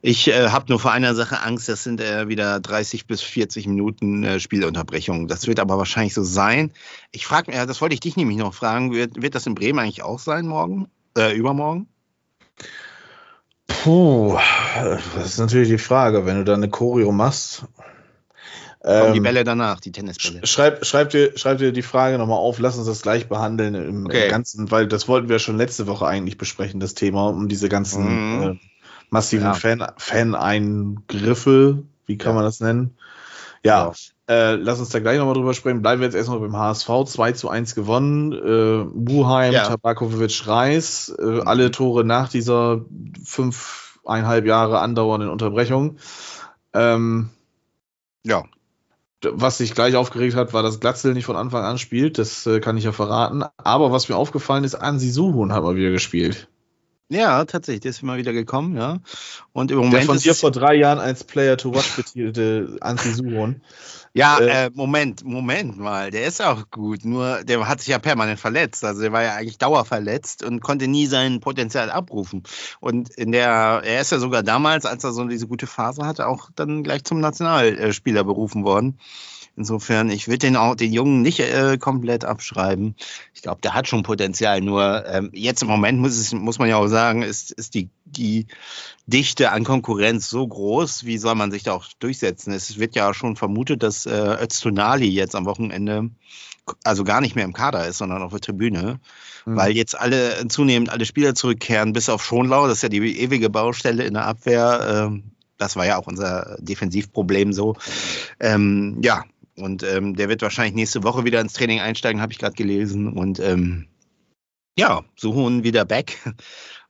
[0.00, 3.66] ich äh, habe nur vor einer Sache Angst, das sind äh, wieder 30 bis 40
[3.66, 5.28] Minuten äh, Spielunterbrechung.
[5.28, 6.72] Das wird aber wahrscheinlich so sein.
[7.11, 9.78] Ich frage mich, das wollte ich dich nämlich noch fragen, wird, wird das in Bremen
[9.78, 11.88] eigentlich auch sein morgen, äh, übermorgen?
[13.66, 14.38] Puh,
[15.14, 16.26] das ist natürlich die Frage.
[16.26, 17.64] Wenn du da eine Choreo machst,
[18.82, 20.44] Kommen ähm, die Bälle danach, die Tennisbälle.
[20.44, 24.06] Schreib, schreib, dir, schreib dir die Frage nochmal auf, lass uns das gleich behandeln im,
[24.06, 24.28] okay.
[24.28, 28.42] Ganzen, weil das wollten wir schon letzte Woche eigentlich besprechen, das Thema, um diese ganzen
[28.42, 28.56] äh,
[29.12, 29.55] massiven ja.
[29.55, 32.35] Fan, Fan-Eingriffe, wie kann ja.
[32.37, 32.96] man das nennen?
[33.62, 33.92] Ja, ja.
[34.29, 35.83] Äh, lass uns da gleich nochmal drüber sprechen.
[35.83, 38.33] Bleiben wir jetzt erstmal beim HSV, 2 zu 1 gewonnen.
[38.33, 39.64] Äh, Buheim, ja.
[39.64, 41.42] Tabakovic, Reis, äh, mhm.
[41.42, 42.87] alle Tore nach dieser
[43.22, 45.98] fünfeinhalb Jahre andauernden Unterbrechung.
[46.72, 47.29] Ähm,
[48.25, 48.44] ja,
[49.25, 52.18] was sich gleich aufgeregt hat, war, dass Glatzel nicht von Anfang an spielt.
[52.18, 53.44] Das äh, kann ich ja verraten.
[53.59, 56.48] Aber was mir aufgefallen ist, Ansi Suhun hat mal wieder gespielt.
[57.12, 58.98] Ja, tatsächlich, der ist immer wieder gekommen, ja.
[59.53, 63.12] Und im Moment der von dir vor drei Jahren als Player to Watch betitelte Ansi
[63.12, 63.61] Suhun.
[64.14, 67.98] Ja, äh, äh, Moment, Moment mal, der ist auch gut, nur der hat sich ja
[67.98, 68.83] permanent verletzt.
[68.85, 72.44] Also der war ja eigentlich dauerverletzt und konnte nie sein Potenzial abrufen.
[72.81, 76.27] Und in der, er ist ja sogar damals, als er so diese gute Phase hatte,
[76.29, 78.98] auch dann gleich zum Nationalspieler berufen worden.
[79.56, 82.94] Insofern, ich würde den, auch, den Jungen nicht äh, komplett abschreiben.
[83.34, 84.60] Ich glaube, der hat schon Potenzial.
[84.62, 87.90] Nur ähm, jetzt im Moment muss, es, muss man ja auch sagen, ist, ist die
[88.04, 88.46] die
[89.06, 92.52] Dichte an Konkurrenz so groß, wie soll man sich da auch durchsetzen?
[92.52, 96.10] Es wird ja schon vermutet, dass äh, Öztunali jetzt am Wochenende
[96.84, 99.00] also gar nicht mehr im Kader ist, sondern auf der Tribüne,
[99.46, 99.56] mhm.
[99.56, 103.50] weil jetzt alle zunehmend alle Spieler zurückkehren, bis auf Schonlau, das ist ja die ewige
[103.50, 105.10] Baustelle in der Abwehr.
[105.12, 105.20] Äh,
[105.58, 107.76] das war ja auch unser Defensivproblem so.
[108.40, 109.24] Ähm, ja,
[109.56, 113.12] und ähm, der wird wahrscheinlich nächste Woche wieder ins Training einsteigen, habe ich gerade gelesen.
[113.12, 113.86] Und ähm,
[114.78, 116.18] ja, suchen wieder back.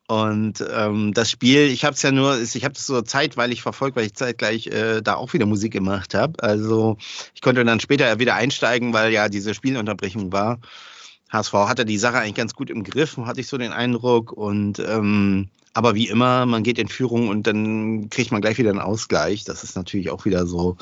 [0.08, 3.96] Und ähm, das Spiel, ich habe es ja nur, ich habe es so zeitweilig verfolgt,
[3.96, 6.42] weil ich zeitgleich äh, da auch wieder Musik gemacht habe.
[6.42, 6.98] Also
[7.34, 10.58] ich konnte dann später wieder einsteigen, weil ja diese Spielunterbrechung war.
[11.30, 14.32] HSV hatte die Sache eigentlich ganz gut im Griff, hatte ich so den Eindruck.
[14.32, 18.70] Und ähm, aber wie immer, man geht in Führung und dann kriegt man gleich wieder
[18.70, 19.44] einen Ausgleich.
[19.44, 20.76] Das ist natürlich auch wieder so,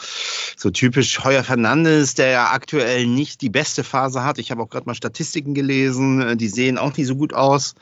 [0.56, 4.38] so typisch Heuer Fernandes, der ja aktuell nicht die beste Phase hat.
[4.38, 7.74] Ich habe auch gerade mal Statistiken gelesen, die sehen auch nicht so gut aus.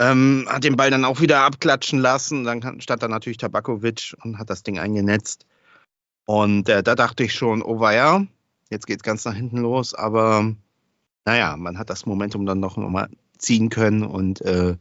[0.00, 2.44] Ähm, hat den Ball dann auch wieder abklatschen lassen.
[2.44, 5.46] Dann stand da natürlich Tabakovic und hat das Ding eingenetzt.
[6.24, 8.24] Und äh, da dachte ich schon, oh ja,
[8.70, 9.94] jetzt geht es ganz nach hinten los.
[9.94, 10.52] Aber
[11.24, 13.08] naja, man hat das Momentum dann noch mal
[13.38, 14.76] ziehen können und äh,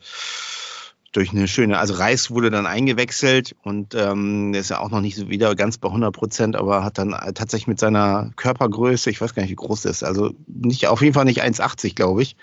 [1.12, 5.16] durch eine schöne, also Reis wurde dann eingewechselt und ähm, ist ja auch noch nicht
[5.16, 9.34] so wieder ganz bei 100 Prozent, aber hat dann tatsächlich mit seiner Körpergröße, ich weiß
[9.34, 12.36] gar nicht, wie groß das ist, also nicht, auf jeden Fall nicht 1,80, glaube ich,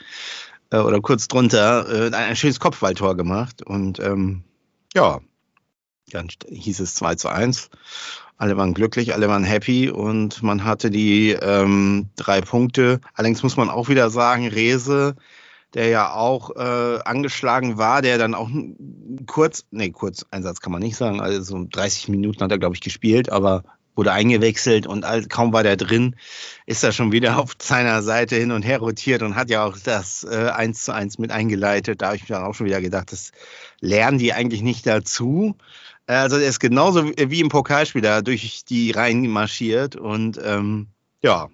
[0.70, 4.42] äh, oder kurz drunter, äh, ein, ein schönes Kopfballtor gemacht und ähm,
[4.94, 5.20] ja,
[6.10, 7.70] dann hieß es 2 zu 1.
[8.38, 13.00] Alle waren glücklich, alle waren happy und man hatte die ähm, drei Punkte.
[13.14, 15.16] Allerdings muss man auch wieder sagen, Rese
[15.76, 18.48] der ja auch äh, angeschlagen war, der dann auch
[19.26, 22.80] kurz, nee, kurz Einsatz kann man nicht sagen, also 30 Minuten hat er, glaube ich,
[22.80, 23.62] gespielt, aber
[23.94, 26.16] wurde eingewechselt und kaum war der drin,
[26.64, 29.76] ist er schon wieder auf seiner Seite hin und her rotiert und hat ja auch
[29.78, 32.00] das äh, 1 zu 1 mit eingeleitet.
[32.00, 33.32] Da habe ich mir dann auch schon wieder gedacht, das
[33.80, 35.56] lernen die eigentlich nicht dazu.
[36.06, 40.88] Also er ist genauso wie im Pokalspiel da durch die Reihen marschiert und ähm,
[41.22, 41.48] ja,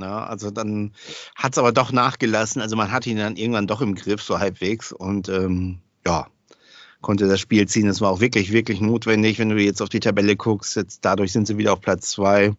[0.00, 0.26] Ne?
[0.26, 0.92] Also dann
[1.36, 2.60] hat es aber doch nachgelassen.
[2.60, 4.92] Also man hat ihn dann irgendwann doch im Griff, so halbwegs.
[4.92, 6.26] Und ähm, ja,
[7.00, 7.86] konnte das Spiel ziehen.
[7.86, 10.76] Es war auch wirklich, wirklich notwendig, wenn du jetzt auf die Tabelle guckst.
[10.76, 12.54] Jetzt, dadurch sind sie wieder auf Platz zwei.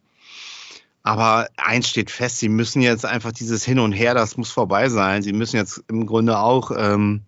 [1.04, 4.88] Aber eins steht fest, sie müssen jetzt einfach dieses Hin und Her, das muss vorbei
[4.88, 5.24] sein.
[5.24, 7.24] Sie müssen jetzt im Grunde auch ähm,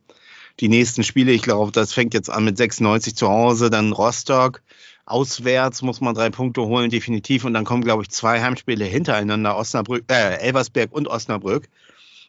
[0.59, 4.61] die nächsten Spiele, ich glaube, das fängt jetzt an mit 96 zu Hause, dann Rostock,
[5.05, 7.45] Auswärts muss man drei Punkte holen, definitiv.
[7.45, 11.67] Und dann kommen, glaube ich, zwei Heimspiele hintereinander, Osnabrück, äh, Elversberg und Osnabrück.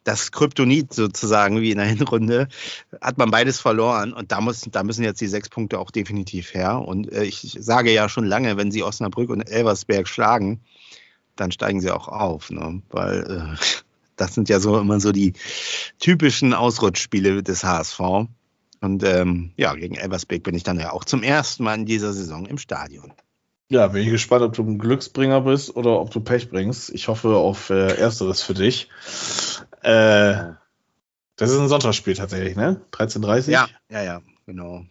[0.02, 2.48] Das Kryptonit sozusagen, wie in der Hinrunde,
[3.00, 4.12] hat man beides verloren.
[4.12, 6.80] Und da, muss, da müssen jetzt die sechs Punkte auch definitiv her.
[6.80, 10.60] Und äh, ich sage ja schon lange, wenn sie Osnabrück und Elversberg schlagen,
[11.36, 12.50] dann steigen sie auch auf.
[12.50, 12.82] Ne?
[12.90, 13.64] Weil äh,
[14.16, 15.32] das sind ja so immer so die
[16.00, 18.28] typischen Ausrutschspiele des HSV.
[18.84, 22.12] Und ähm, ja, gegen Elversberg bin ich dann ja auch zum ersten Mal in dieser
[22.12, 23.12] Saison im Stadion.
[23.70, 26.90] Ja, bin ich gespannt, ob du ein Glücksbringer bist oder ob du Pech bringst.
[26.90, 28.88] Ich hoffe auf äh, Ersteres für dich.
[29.80, 30.34] Äh,
[31.36, 32.82] das ist ein Sonntagsspiel tatsächlich, ne?
[32.92, 34.84] 13.30 Ja, ja, ja, genau.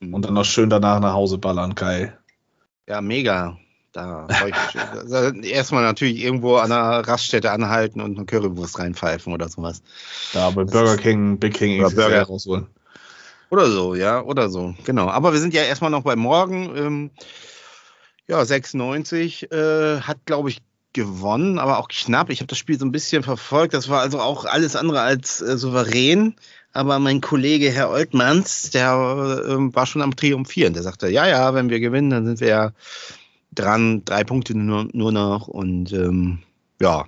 [0.00, 0.14] Mhm.
[0.14, 2.18] Und dann noch schön danach nach Hause ballern, geil.
[2.88, 3.58] Ja, mega.
[3.92, 4.26] Da
[5.42, 9.82] erstmal natürlich irgendwo an einer Raststätte anhalten und eine Currywurst reinpfeifen oder sowas.
[10.32, 12.68] Ja, bei Burger King, Big King oder Burger rausholen.
[13.50, 15.08] Oder so, ja, oder so, genau.
[15.08, 16.76] Aber wir sind ja erstmal noch bei morgen.
[16.76, 17.10] Ähm,
[18.26, 20.60] ja, 96 äh, hat, glaube ich,
[20.92, 22.30] gewonnen, aber auch knapp.
[22.30, 23.74] Ich habe das Spiel so ein bisschen verfolgt.
[23.74, 26.34] Das war also auch alles andere als äh, souverän.
[26.72, 30.74] Aber mein Kollege Herr Oltmanns, der äh, war schon am Triumphieren.
[30.74, 32.72] Der sagte, ja, ja, wenn wir gewinnen, dann sind wir ja
[33.54, 35.48] dran, drei Punkte nur, nur noch.
[35.48, 36.40] Und ähm,
[36.80, 37.06] ja,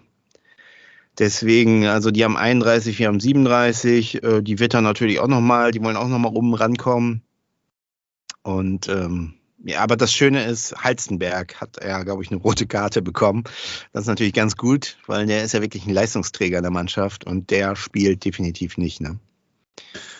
[1.18, 4.22] Deswegen, also die haben 31, wir haben 37.
[4.22, 7.22] Äh, die Witter natürlich auch nochmal, die wollen auch nochmal oben rankommen.
[8.42, 13.02] Und ähm, ja, aber das Schöne ist, Halstenberg hat ja, glaube ich, eine rote Karte
[13.02, 13.44] bekommen.
[13.92, 17.50] Das ist natürlich ganz gut, weil der ist ja wirklich ein Leistungsträger der Mannschaft und
[17.50, 19.00] der spielt definitiv nicht.
[19.02, 19.18] Ne?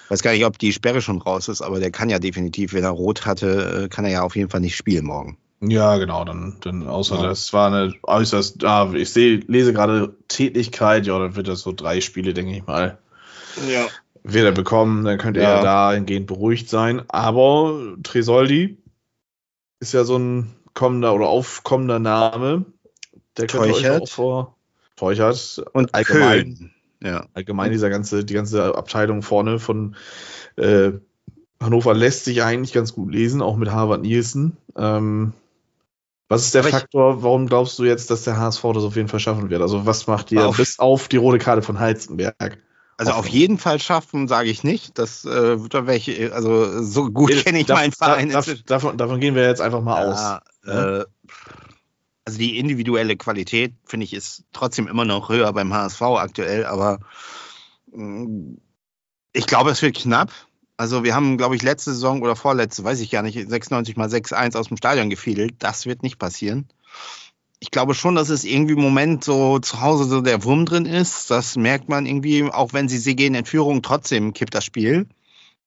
[0.08, 2.84] Weiß gar nicht, ob die Sperre schon raus ist, aber der kann ja definitiv, wenn
[2.84, 5.38] er rot hatte, äh, kann er ja auf jeden Fall nicht spielen morgen.
[5.62, 7.22] Ja, genau, dann, dann außer ja.
[7.22, 11.72] das war eine äußerst, ah, ich sehe, lese gerade Tätigkeit, ja, dann wird das so
[11.72, 12.98] drei Spiele, denke ich mal.
[13.70, 13.86] Ja.
[14.22, 15.56] Wird er bekommen, dann könnte ja.
[15.56, 17.02] er dahingehend beruhigt sein.
[17.08, 18.78] Aber Tresoldi
[19.80, 22.64] ist ja so ein kommender oder aufkommender Name.
[23.36, 24.56] Der könnte euch auch vor
[24.96, 26.56] Teuchert und allgemein.
[26.56, 26.74] Köln.
[27.02, 27.26] Ja.
[27.32, 29.96] Allgemein dieser ganze, die ganze Abteilung vorne von
[30.56, 30.92] äh,
[31.58, 34.56] Hannover lässt sich eigentlich ganz gut lesen, auch mit Harvard Nielsen.
[34.76, 35.32] Ähm,
[36.30, 39.08] was ist der Aber Faktor, warum glaubst du jetzt, dass der HSV das auf jeden
[39.08, 39.60] Fall schaffen wird?
[39.60, 42.58] Also was macht dir auf, bis auf die rote Karte von Heizenberg?
[42.96, 44.96] Also auf jeden Fall schaffen, sage ich nicht.
[44.96, 48.30] Das äh, da welche, also so gut kenne ich meinen Verein.
[48.30, 50.66] Da, davon, davon, gehen wir jetzt einfach mal ja, aus.
[50.66, 51.04] Äh,
[52.24, 57.00] also die individuelle Qualität, finde ich, ist trotzdem immer noch höher beim HSV aktuell, aber
[57.90, 58.60] mh, mm,
[59.32, 60.30] ich glaube, es wird knapp.
[60.80, 64.08] Also wir haben, glaube ich, letzte Saison oder vorletzte, weiß ich gar nicht, 96 mal
[64.08, 65.54] 6-1 aus dem Stadion gefiedelt.
[65.58, 66.68] Das wird nicht passieren
[67.60, 70.86] ich glaube schon, dass es irgendwie im Moment so zu Hause so der Wurm drin
[70.86, 71.30] ist.
[71.30, 75.06] Das merkt man irgendwie, auch wenn sie sie gehen in Führung, trotzdem kippt das Spiel.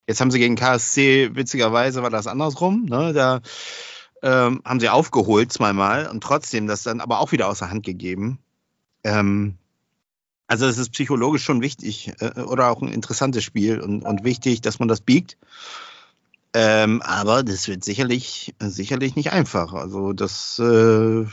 [0.07, 2.85] Jetzt haben sie gegen KSC, witzigerweise war das andersrum.
[2.85, 3.13] Ne?
[3.13, 3.41] Da
[4.23, 8.39] ähm, haben sie aufgeholt zweimal und trotzdem das dann aber auch wieder außer Hand gegeben.
[9.03, 9.57] Ähm,
[10.47, 14.61] also es ist psychologisch schon wichtig äh, oder auch ein interessantes Spiel und, und wichtig,
[14.61, 15.37] dass man das biegt.
[16.55, 19.73] Ähm, aber das wird sicherlich, sicherlich nicht einfach.
[19.73, 21.25] Also das äh,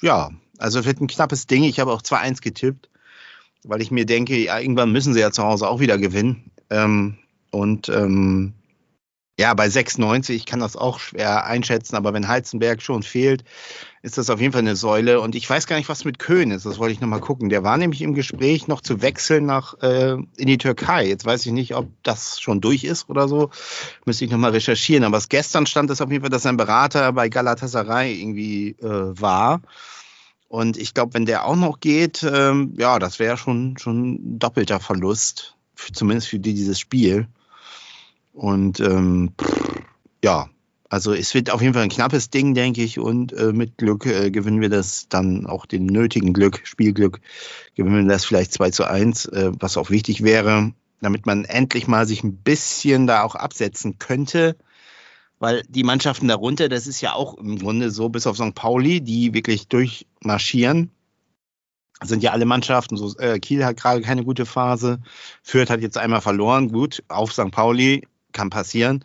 [0.00, 1.64] ja, also es wird ein knappes Ding.
[1.64, 2.88] Ich habe auch 2-1 getippt,
[3.64, 6.50] weil ich mir denke, ja, irgendwann müssen sie ja zu Hause auch wieder gewinnen.
[6.70, 7.18] Ähm,
[7.50, 8.54] und ähm,
[9.38, 13.44] ja, bei 96, ich kann das auch schwer einschätzen, aber wenn Heizenberg schon fehlt,
[14.02, 15.20] ist das auf jeden Fall eine Säule.
[15.20, 16.66] Und ich weiß gar nicht, was mit Köhn ist.
[16.66, 17.48] Das wollte ich nochmal gucken.
[17.48, 21.06] Der war nämlich im Gespräch, noch zu wechseln nach äh, in die Türkei.
[21.06, 23.50] Jetzt weiß ich nicht, ob das schon durch ist oder so.
[24.04, 25.04] Müsste ich nochmal recherchieren.
[25.04, 29.62] Aber gestern stand es auf jeden Fall, dass sein Berater bei Galatasaray irgendwie äh, war.
[30.48, 34.38] Und ich glaube, wenn der auch noch geht, ähm, ja, das wäre schon, schon ein
[34.38, 35.54] doppelter Verlust.
[35.92, 37.28] Zumindest für die, dieses Spiel.
[38.32, 39.32] Und ähm,
[40.22, 40.48] ja,
[40.88, 42.98] also es wird auf jeden Fall ein knappes Ding, denke ich.
[42.98, 47.20] Und äh, mit Glück äh, gewinnen wir das dann auch den nötigen Glück, Spielglück,
[47.74, 51.88] gewinnen wir das vielleicht 2 zu 1, äh, was auch wichtig wäre, damit man endlich
[51.88, 54.56] mal sich ein bisschen da auch absetzen könnte.
[55.40, 58.54] Weil die Mannschaften darunter, das ist ja auch im Grunde so, bis auf St.
[58.54, 60.90] Pauli, die wirklich durchmarschieren,
[62.02, 62.96] sind ja alle Mannschaften.
[62.96, 65.00] So, äh, Kiel hat gerade keine gute Phase.
[65.42, 66.72] Fürth hat jetzt einmal verloren.
[66.72, 67.50] Gut, auf St.
[67.50, 69.04] Pauli kann passieren.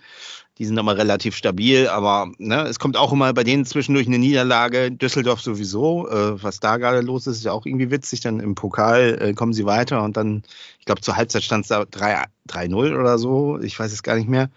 [0.59, 4.19] Die sind aber relativ stabil, aber ne, es kommt auch immer bei denen zwischendurch eine
[4.19, 4.91] Niederlage.
[4.91, 8.21] Düsseldorf sowieso, äh, was da gerade los ist, ist ja auch irgendwie witzig.
[8.21, 10.43] Dann im Pokal äh, kommen sie weiter und dann,
[10.79, 13.59] ich glaube, zur Halbzeit stand es da 3-0 oder so.
[13.59, 14.51] Ich weiß es gar nicht mehr.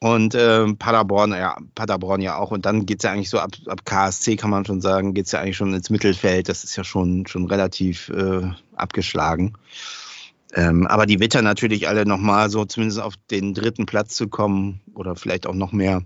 [0.00, 2.50] Und äh, Paderborn, ja, Paderborn ja auch.
[2.50, 5.24] Und dann geht es ja eigentlich so ab, ab KSC, kann man schon sagen, geht
[5.24, 6.50] es ja eigentlich schon ins Mittelfeld.
[6.50, 8.42] Das ist ja schon, schon relativ äh,
[8.76, 9.54] abgeschlagen.
[10.54, 14.80] Ähm, aber die Witter natürlich alle nochmal so zumindest auf den dritten Platz zu kommen
[14.94, 16.02] oder vielleicht auch noch mehr.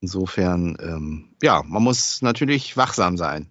[0.00, 3.48] Insofern, ähm, ja, man muss natürlich wachsam sein.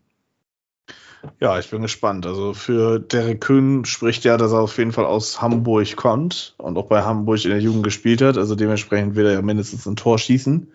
[1.40, 2.26] Ja, ich bin gespannt.
[2.26, 6.78] Also für Derek Kühn spricht ja, dass er auf jeden Fall aus Hamburg kommt und
[6.78, 8.38] auch bei Hamburg in der Jugend gespielt hat.
[8.38, 10.72] Also dementsprechend will er ja mindestens ein Tor schießen.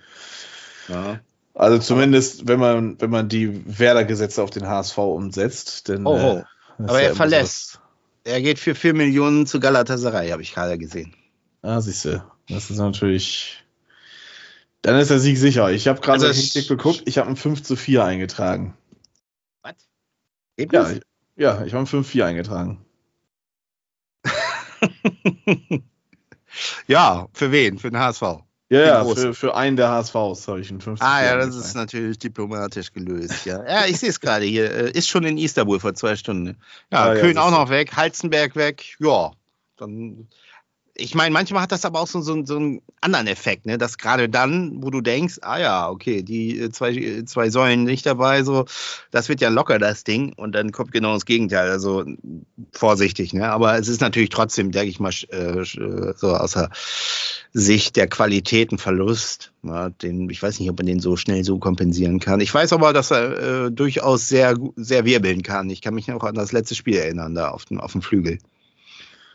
[0.89, 1.21] Ja.
[1.53, 5.89] Also zumindest, wenn man, wenn man die Werder-Gesetze auf den HSV umsetzt.
[5.89, 6.83] Denn, oh, oh.
[6.83, 7.81] Äh, Aber er ja verlässt.
[8.27, 11.15] Er geht für 4 Millionen zu Galatasaray, habe ich gerade gesehen.
[11.63, 12.25] Ah, siehst du.
[12.49, 13.65] Das ist natürlich.
[14.83, 15.71] Dann ist der Sieg sicher.
[15.71, 18.77] Ich habe gerade also geguckt, ich habe ein 5 zu 4 eingetragen.
[19.63, 19.75] Was?
[20.59, 20.91] Ja,
[21.37, 22.85] ja, ich habe ein 5 4 eingetragen.
[26.89, 27.79] ja, für wen?
[27.79, 28.43] Für den HSV.
[28.69, 31.75] Ja, ja für, für einen der HSVs habe ich einen 5 Ah, ja, das ist
[31.75, 33.47] natürlich diplomatisch gelöst.
[33.47, 34.71] Ja, ja ich sehe es gerade hier.
[34.71, 36.59] Äh, ist schon in Istanbul vor zwei Stunden.
[36.91, 38.97] Ja, ah, Köln ja, auch noch weg, Halzenberg weg.
[38.99, 39.33] Ja,
[39.77, 40.27] dann
[40.99, 43.79] ich meine, manchmal hat das aber auch so, so, so einen anderen Effekt, ne?
[43.79, 47.85] dass gerade dann, wo du denkst, ah ja, okay, die äh, zwei, äh, zwei Säulen
[47.85, 48.65] nicht dabei, so,
[49.11, 52.05] das wird ja locker, das Ding, und dann kommt genau das Gegenteil, also
[52.73, 53.49] vorsichtig, ne?
[53.51, 55.65] aber es ist natürlich trotzdem, denke ich mal, äh,
[56.17, 56.71] so außer
[57.53, 62.21] Sicht der Qualitätenverlust, ja, den, ich weiß nicht, ob man den so schnell so kompensieren
[62.21, 62.41] kann.
[62.41, 65.71] Ich weiß aber, dass er äh, durchaus sehr, sehr wirbeln kann.
[65.71, 68.39] Ich kann mich noch an das letzte Spiel erinnern, da auf dem, auf dem Flügel.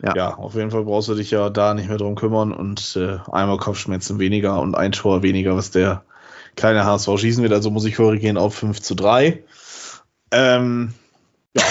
[0.03, 0.15] Ja.
[0.15, 0.33] ja.
[0.35, 3.57] auf jeden Fall brauchst du dich ja da nicht mehr drum kümmern und äh, einmal
[3.57, 6.03] Kopfschmerzen weniger und ein Tor weniger, was der
[6.55, 7.53] kleine HSV schießen wird.
[7.53, 9.43] Also muss ich korrigieren auf 5 zu 3.
[10.31, 10.93] Ähm,
[11.55, 11.63] ja.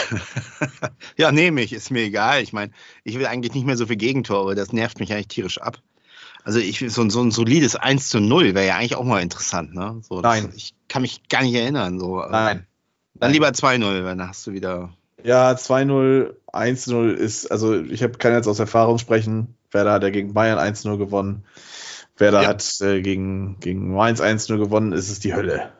[1.16, 2.42] ja, nehme ich, ist mir egal.
[2.42, 2.72] Ich meine,
[3.04, 5.78] ich will eigentlich nicht mehr so viel Gegentore, das nervt mich eigentlich tierisch ab.
[6.44, 9.74] Also ich so, so ein solides 1 zu 0 wäre ja eigentlich auch mal interessant,
[9.74, 10.00] ne?
[10.08, 10.46] So, Nein.
[10.46, 11.98] Das, ich kann mich gar nicht erinnern.
[11.98, 12.20] So.
[12.20, 12.66] Nein.
[13.14, 14.90] Dann lieber 2-0, dann hast du wieder
[15.24, 19.54] ja, 2-0, 1-0 ist, also ich habe kann jetzt aus Erfahrung sprechen.
[19.70, 21.44] Werder hat ja gegen Bayern 1-0 gewonnen.
[22.16, 22.48] Werder ja.
[22.48, 25.72] hat äh, gegen, gegen Mainz 1-0 gewonnen, ist es die Hölle.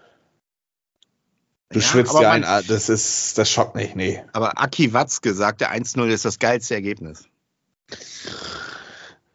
[1.71, 4.23] Du ja, schwitzt ja ein, das ist, das schockt nicht, nee.
[4.33, 7.29] Aber Aki Watzke sagte, 1-0 ist das geilste Ergebnis.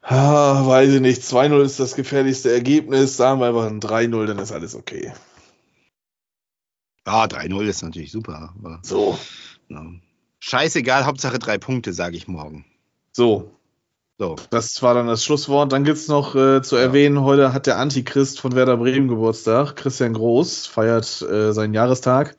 [0.02, 1.24] Ah, weiß ich nicht.
[1.24, 3.18] 2-0 ist das gefährlichste Ergebnis.
[3.18, 5.14] Sagen wir einfach ein 3-0, dann ist alles okay.
[7.08, 8.54] Ja, 3-0 ist natürlich super.
[8.84, 9.18] so.
[9.70, 9.84] Ja.
[10.48, 12.66] Scheißegal, Hauptsache drei Punkte, sage ich morgen.
[13.14, 13.50] So.
[14.20, 14.36] So.
[14.52, 15.72] Das war dann das Schlusswort.
[15.72, 19.76] Dann gibt es noch äh, zu erwähnen, heute hat der Antichrist von Werder Bremen Geburtstag.
[19.76, 22.38] Christian Groß feiert äh, seinen Jahrestag.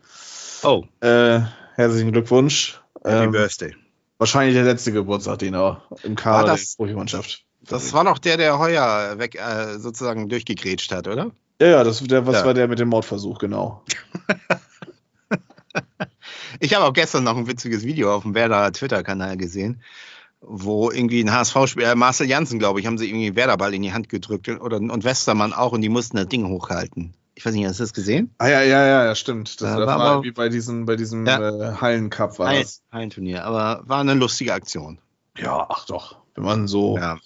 [0.63, 0.85] Oh.
[1.01, 1.41] Äh,
[1.75, 2.81] herzlichen Glückwunsch.
[3.03, 3.75] Happy ähm, Birthday.
[4.19, 7.45] Wahrscheinlich der letzte Geburtstag, den er im Kader der Profimannschaft.
[7.63, 11.33] Das war noch der, der heuer weg äh, sozusagen durchgegrätscht hat, oder?
[11.61, 12.47] Ja, ja, das der, was ja.
[12.47, 13.83] war der mit dem Mordversuch, genau.
[16.61, 19.81] ich habe auch gestern noch ein witziges Video auf dem Werder Twitter-Kanal gesehen,
[20.41, 23.93] wo irgendwie ein HSV-Spieler, Marcel Janssen, glaube ich, haben sie irgendwie einen Werderball in die
[23.93, 27.15] Hand gedrückt oder, und Westermann auch und die mussten das Ding hochhalten.
[27.35, 28.35] Ich weiß nicht, hast du das gesehen?
[28.39, 29.61] Ah ja, ja, ja, ja stimmt.
[29.61, 31.73] Das, das war, war wie bei diesem, bei diesem ja.
[31.73, 32.83] äh, Hallencup war Hallen, das.
[32.91, 34.99] Hallenturnier, aber war eine lustige Aktion.
[35.37, 36.17] Ja, ach doch.
[36.35, 37.19] Wenn man so ja.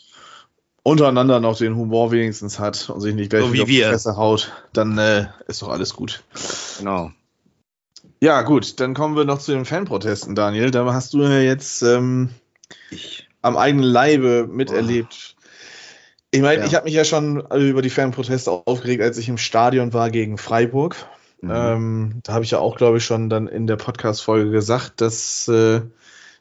[0.83, 4.17] untereinander noch den Humor wenigstens hat und sich nicht gleich so wie auf die Fresse
[4.17, 6.25] haut, dann äh, ist doch alles gut.
[6.79, 7.13] Genau.
[8.21, 10.71] Ja, gut, dann kommen wir noch zu den Fanprotesten, Daniel.
[10.71, 12.31] Da hast du ja jetzt ähm,
[13.43, 15.41] am eigenen Leibe miterlebt, oh.
[16.33, 16.67] Ich meine, ja.
[16.67, 20.39] ich habe mich ja schon über die Fanproteste aufgeregt, als ich im Stadion war gegen
[20.39, 20.97] Freiburg.
[21.41, 21.51] Mhm.
[21.53, 25.49] Ähm, da habe ich ja auch, glaube ich, schon dann in der Podcast-Folge gesagt, dass,
[25.49, 25.81] äh,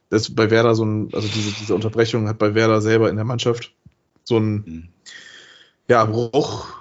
[0.10, 3.26] dass bei Werder so ein, also diese, diese Unterbrechung hat bei Werder selber in der
[3.26, 3.74] Mannschaft
[4.24, 4.90] so ein mhm.
[5.88, 6.79] ja, Bruch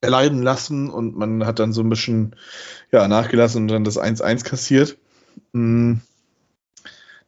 [0.00, 2.36] erleiden lassen und man hat dann so ein bisschen
[2.92, 4.98] ja, nachgelassen und dann das 1-1 kassiert.
[5.52, 6.00] Mhm.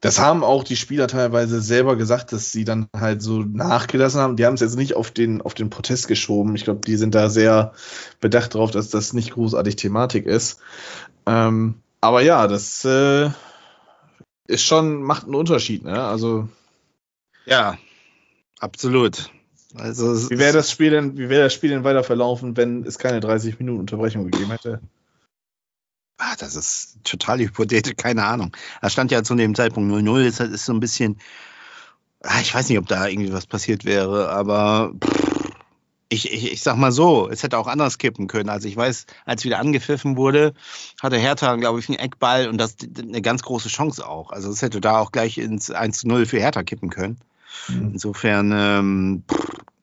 [0.01, 4.37] Das haben auch die Spieler teilweise selber gesagt, dass sie dann halt so nachgelassen haben.
[4.37, 6.55] Die haben es jetzt nicht auf den, auf den Protest geschoben.
[6.55, 7.73] Ich glaube, die sind da sehr
[8.21, 10.61] bedacht darauf, dass das nicht großartig Thematik ist.
[11.27, 13.31] Ähm, aber ja, das äh,
[14.47, 16.01] ist schon, macht einen Unterschied, ne?
[16.05, 16.49] Also.
[17.45, 17.77] Ja,
[18.61, 19.31] absolut.
[19.75, 22.99] Also, wie wäre das Spiel denn, wie wäre das Spiel denn weiter verlaufen, wenn es
[22.99, 24.81] keine 30 Minuten Unterbrechung gegeben hätte?
[26.17, 28.57] Ah, das ist total hypothetisch, keine Ahnung.
[28.81, 31.19] Da stand ja zu dem Zeitpunkt 0-0, ist, ist so ein bisschen,
[32.23, 34.95] ah, ich weiß nicht, ob da irgendwie was passiert wäre, aber
[36.09, 38.49] ich, ich, ich sag mal so, es hätte auch anders kippen können.
[38.49, 40.55] Also ich weiß, als wieder angepfiffen wurde,
[41.03, 44.31] hatte Hertha, glaube ich, einen Eckball und das eine ganz große Chance auch.
[44.31, 47.19] Also es hätte da auch gleich ins 1-0 für Hertha kippen können.
[47.69, 47.91] Mhm.
[47.93, 49.23] Insofern, ähm,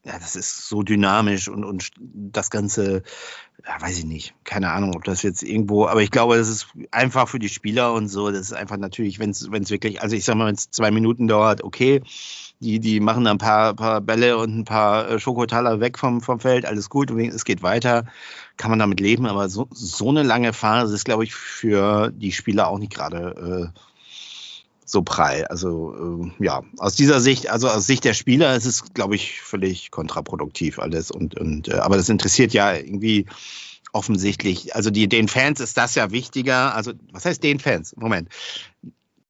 [0.06, 3.02] ja, das ist so dynamisch und, und das Ganze,
[3.66, 6.68] ja, weiß ich nicht, keine Ahnung, ob das jetzt irgendwo, aber ich glaube, das ist
[6.92, 10.24] einfach für die Spieler und so, das ist einfach natürlich, wenn es wirklich, also ich
[10.24, 12.04] sag mal, wenn es zwei Minuten dauert, okay,
[12.60, 16.40] die, die machen ein paar, paar Bälle und ein paar äh, Schokotaler weg vom, vom
[16.40, 18.06] Feld, alles gut, es geht weiter,
[18.58, 22.32] kann man damit leben, aber so, so eine lange Phase ist, glaube ich, für die
[22.32, 23.80] Spieler auch nicht gerade äh,
[24.86, 25.46] so prall.
[25.46, 29.42] Also äh, ja, aus dieser Sicht, also aus Sicht der Spieler ist es, glaube ich,
[29.42, 31.12] völlig kontraproduktiv alles.
[31.12, 33.26] Und, und äh, aber das interessiert ja irgendwie
[33.92, 34.76] offensichtlich.
[34.76, 36.76] Also die, den Fans ist das ja wichtiger.
[36.76, 37.96] Also was heißt den Fans?
[37.98, 38.30] Moment.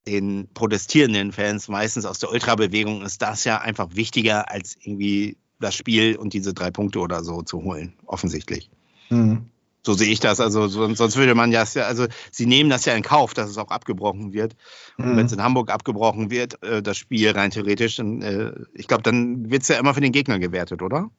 [0.07, 5.73] Den protestierenden Fans, meistens aus der Ultrabewegung, ist das ja einfach wichtiger, als irgendwie das
[5.73, 8.69] Spiel und diese drei Punkte oder so zu holen, offensichtlich.
[9.09, 9.49] Mhm.
[9.85, 10.39] So sehe ich das.
[10.39, 13.69] Also sonst würde man ja, also sie nehmen das ja in Kauf, dass es auch
[13.69, 14.55] abgebrochen wird.
[14.97, 15.17] Und mhm.
[15.17, 19.03] wenn es in Hamburg abgebrochen wird, äh, das Spiel rein theoretisch, dann, äh, ich glaube,
[19.03, 21.11] dann wird es ja immer für den Gegner gewertet, oder?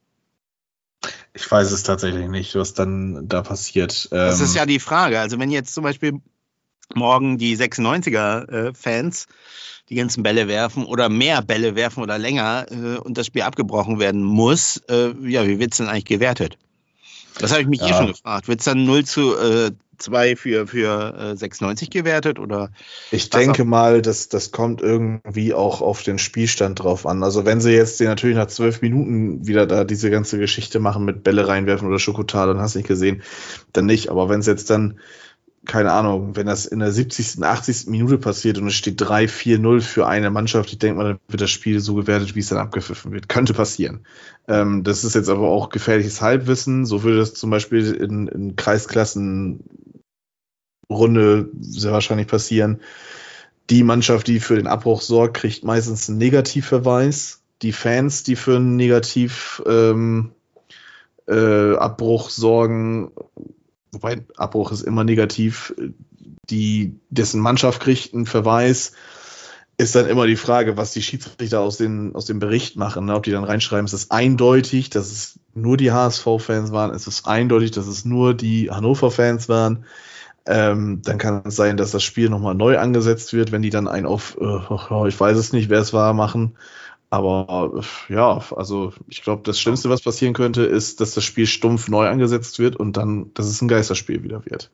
[1.33, 4.09] Ich weiß es tatsächlich nicht, was dann da passiert.
[4.11, 5.21] Das ist ähm, ja die Frage.
[5.21, 6.21] Also wenn jetzt zum Beispiel
[6.93, 9.29] morgen die 96er-Fans äh,
[9.91, 12.67] die ganzen Bälle werfen oder mehr Bälle werfen oder länger
[13.05, 16.59] und das Spiel abgebrochen werden muss, ja, wie wird es denn eigentlich gewertet?
[17.39, 17.89] Das habe ich mich ja.
[17.89, 18.49] eh schon gefragt.
[18.49, 22.39] Wird es dann 0 zu äh, 2 für, für äh, 96 gewertet?
[22.39, 22.71] Oder
[23.11, 23.67] ich denke auch?
[23.67, 27.23] mal, dass das kommt irgendwie auch auf den Spielstand drauf an.
[27.23, 31.05] Also wenn sie jetzt den natürlich nach zwölf Minuten wieder da diese ganze Geschichte machen
[31.05, 33.23] mit Bälle reinwerfen oder Schokolade, dann hast du nicht gesehen,
[33.73, 34.11] dann nicht.
[34.11, 34.99] Aber wenn es jetzt dann
[35.67, 37.89] keine Ahnung, wenn das in der 70., 80.
[37.89, 41.51] Minute passiert und es steht 3-4-0 für eine Mannschaft, ich denke mal, dann wird das
[41.51, 43.29] Spiel so gewertet, wie es dann abgepfiffen wird.
[43.29, 44.07] Könnte passieren.
[44.49, 46.87] Ähm, das ist jetzt aber auch gefährliches Halbwissen.
[46.87, 49.61] So würde das zum Beispiel in, in Kreisklassen
[50.89, 52.81] Runde sehr wahrscheinlich passieren.
[53.71, 57.43] Die Mannschaft, die für den Abbruch sorgt, kriegt meistens einen Negativverweis.
[57.63, 60.33] Die Fans, die für einen Negativabbruch ähm,
[61.27, 63.11] äh, sorgen,
[63.97, 65.75] wobei Abbruch ist immer negativ,
[66.51, 68.93] die, dessen Mannschaft kriegt einen Verweis,
[69.79, 73.15] ist dann immer die Frage, was die Schiedsrichter aus, den, aus dem Bericht machen, ne?
[73.15, 77.27] ob die dann reinschreiben, ist es eindeutig, dass es nur die HSV-Fans waren, ist es
[77.27, 79.85] eindeutig, dass es nur die Hannover-Fans waren.
[80.47, 83.89] Ähm, dann kann es sein, dass das Spiel nochmal neu angesetzt wird, wenn die dann
[83.89, 86.57] ein auf, äh, ich weiß es nicht, wer es war, machen.
[87.11, 91.89] Aber ja, also ich glaube, das Schlimmste, was passieren könnte, ist, dass das Spiel stumpf
[91.89, 94.71] neu angesetzt wird und dann, dass es ein Geisterspiel wieder wird.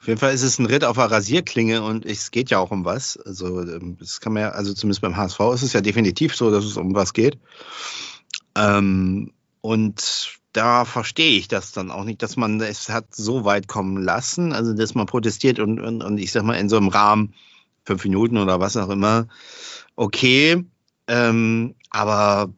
[0.00, 2.70] Auf jeden Fall ist es ein Ritt auf der Rasierklinge und es geht ja auch
[2.70, 3.18] um was.
[3.18, 6.50] Also, ähm, das kann man ja, also zumindest beim HSV ist es ja definitiv so,
[6.50, 7.38] dass es um was geht.
[8.56, 13.68] Ähm, und da verstehe ich das dann auch nicht, dass man es hat so weit
[13.68, 16.88] kommen lassen, also dass man protestiert und, und, und ich sag mal in so einem
[16.88, 17.34] Rahmen,
[17.84, 19.28] fünf Minuten oder was auch immer,
[19.96, 20.64] okay,
[21.10, 22.52] ähm, aber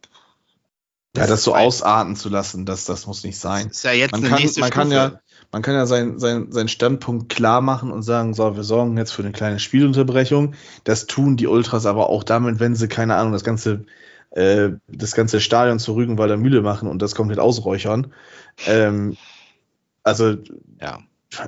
[1.17, 3.69] ja, das so ausarten zu lassen, das, das muss nicht sein.
[3.69, 4.81] Ist ja jetzt man eine kann, nächste man Stufe.
[4.81, 8.63] kann ja, man kann ja seinen sein, sein Standpunkt klar machen und sagen, so, wir
[8.63, 10.55] sorgen jetzt für eine kleine Spielunterbrechung.
[10.85, 13.85] Das tun die Ultras aber auch damit, wenn sie, keine Ahnung, das ganze,
[14.31, 18.13] äh, das ganze Stadion zur Rügenwalder Mühle machen und das komplett ausräuchern.
[18.67, 19.17] Ähm,
[20.03, 20.37] also,
[20.81, 21.01] ja.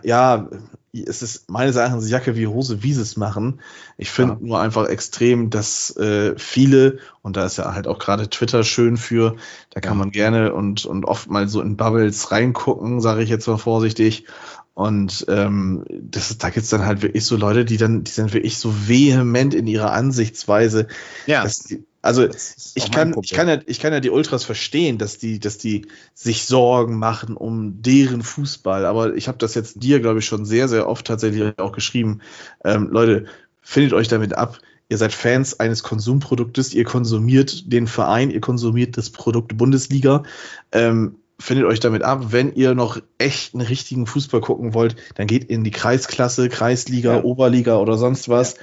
[0.03, 0.49] Ja,
[0.93, 3.61] es ist meines Erachtens Jacke wie Hose, wie sie es machen.
[3.99, 4.39] Ich finde Ja.
[4.41, 8.97] nur einfach extrem, dass äh, viele, und da ist ja halt auch gerade Twitter schön
[8.97, 9.37] für,
[9.71, 9.99] da kann Ja.
[9.99, 14.27] man gerne und, und oft mal so in Bubbles reingucken, sage ich jetzt mal vorsichtig.
[14.75, 18.59] Und ähm, das, da gibt's dann halt wirklich so Leute, die dann, die sind wirklich
[18.59, 20.89] so vehement in ihrer Ansichtsweise.
[21.27, 22.29] Ja, die, also
[22.75, 25.87] ich kann, ich, kann ja, ich kann ja die Ultras verstehen, dass die, dass die
[26.13, 28.85] sich Sorgen machen um deren Fußball.
[28.85, 32.21] Aber ich habe das jetzt dir, glaube ich, schon sehr, sehr oft tatsächlich auch geschrieben.
[32.65, 33.27] Ähm, Leute,
[33.63, 34.59] findet euch damit ab.
[34.91, 40.25] Ihr seid Fans eines Konsumproduktes, ihr konsumiert den Verein, ihr konsumiert das Produkt Bundesliga.
[40.73, 42.27] Ähm, findet euch damit ab.
[42.31, 47.17] Wenn ihr noch echt einen richtigen Fußball gucken wollt, dann geht in die Kreisklasse, Kreisliga,
[47.17, 47.25] Ja.
[47.25, 48.57] Oberliga oder sonst was.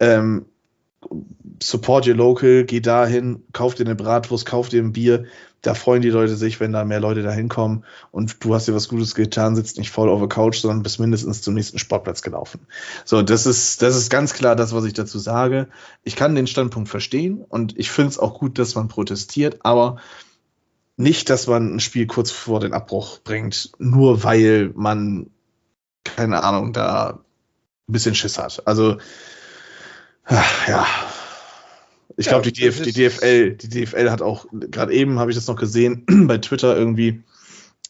[0.00, 0.46] Ähm,
[1.62, 5.24] support your local, geht dahin, kauft dir eine Bratwurst, kauft dir ein Bier.
[5.60, 8.74] Da freuen die Leute sich, wenn da mehr Leute da hinkommen und du hast dir
[8.74, 12.20] was Gutes getan, sitzt nicht faul auf der Couch, sondern bist mindestens zum nächsten Sportplatz
[12.20, 12.66] gelaufen.
[13.06, 15.68] So, das ist, das ist ganz klar das, was ich dazu sage.
[16.02, 19.96] Ich kann den Standpunkt verstehen und ich finde es auch gut, dass man protestiert, aber
[20.96, 25.30] nicht, dass man ein Spiel kurz vor den Abbruch bringt, nur weil man,
[26.04, 27.20] keine Ahnung, da
[27.88, 28.66] ein bisschen Schiss hat.
[28.66, 28.98] Also,
[30.24, 30.86] ach, ja.
[32.16, 35.36] Ich Ja, glaube, die, DF, die DFL, die DFL hat auch, gerade eben habe ich
[35.36, 37.24] das noch gesehen, bei Twitter irgendwie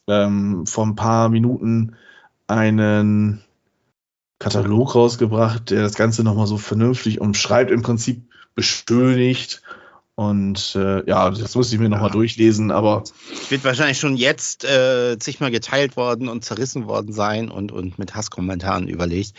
[0.09, 1.97] ähm, vor ein paar Minuten
[2.47, 3.43] einen
[4.39, 8.23] Katalog rausgebracht, der das Ganze nochmal so vernünftig umschreibt, im Prinzip
[8.55, 9.63] beschönigt.
[10.17, 12.13] Und äh, ja, das muss ich mir nochmal Ja.
[12.13, 13.03] durchlesen, aber
[13.49, 18.15] wird wahrscheinlich schon jetzt äh, zigmal geteilt worden und zerrissen worden sein und, und mit
[18.15, 19.33] Hasskommentaren überlegt.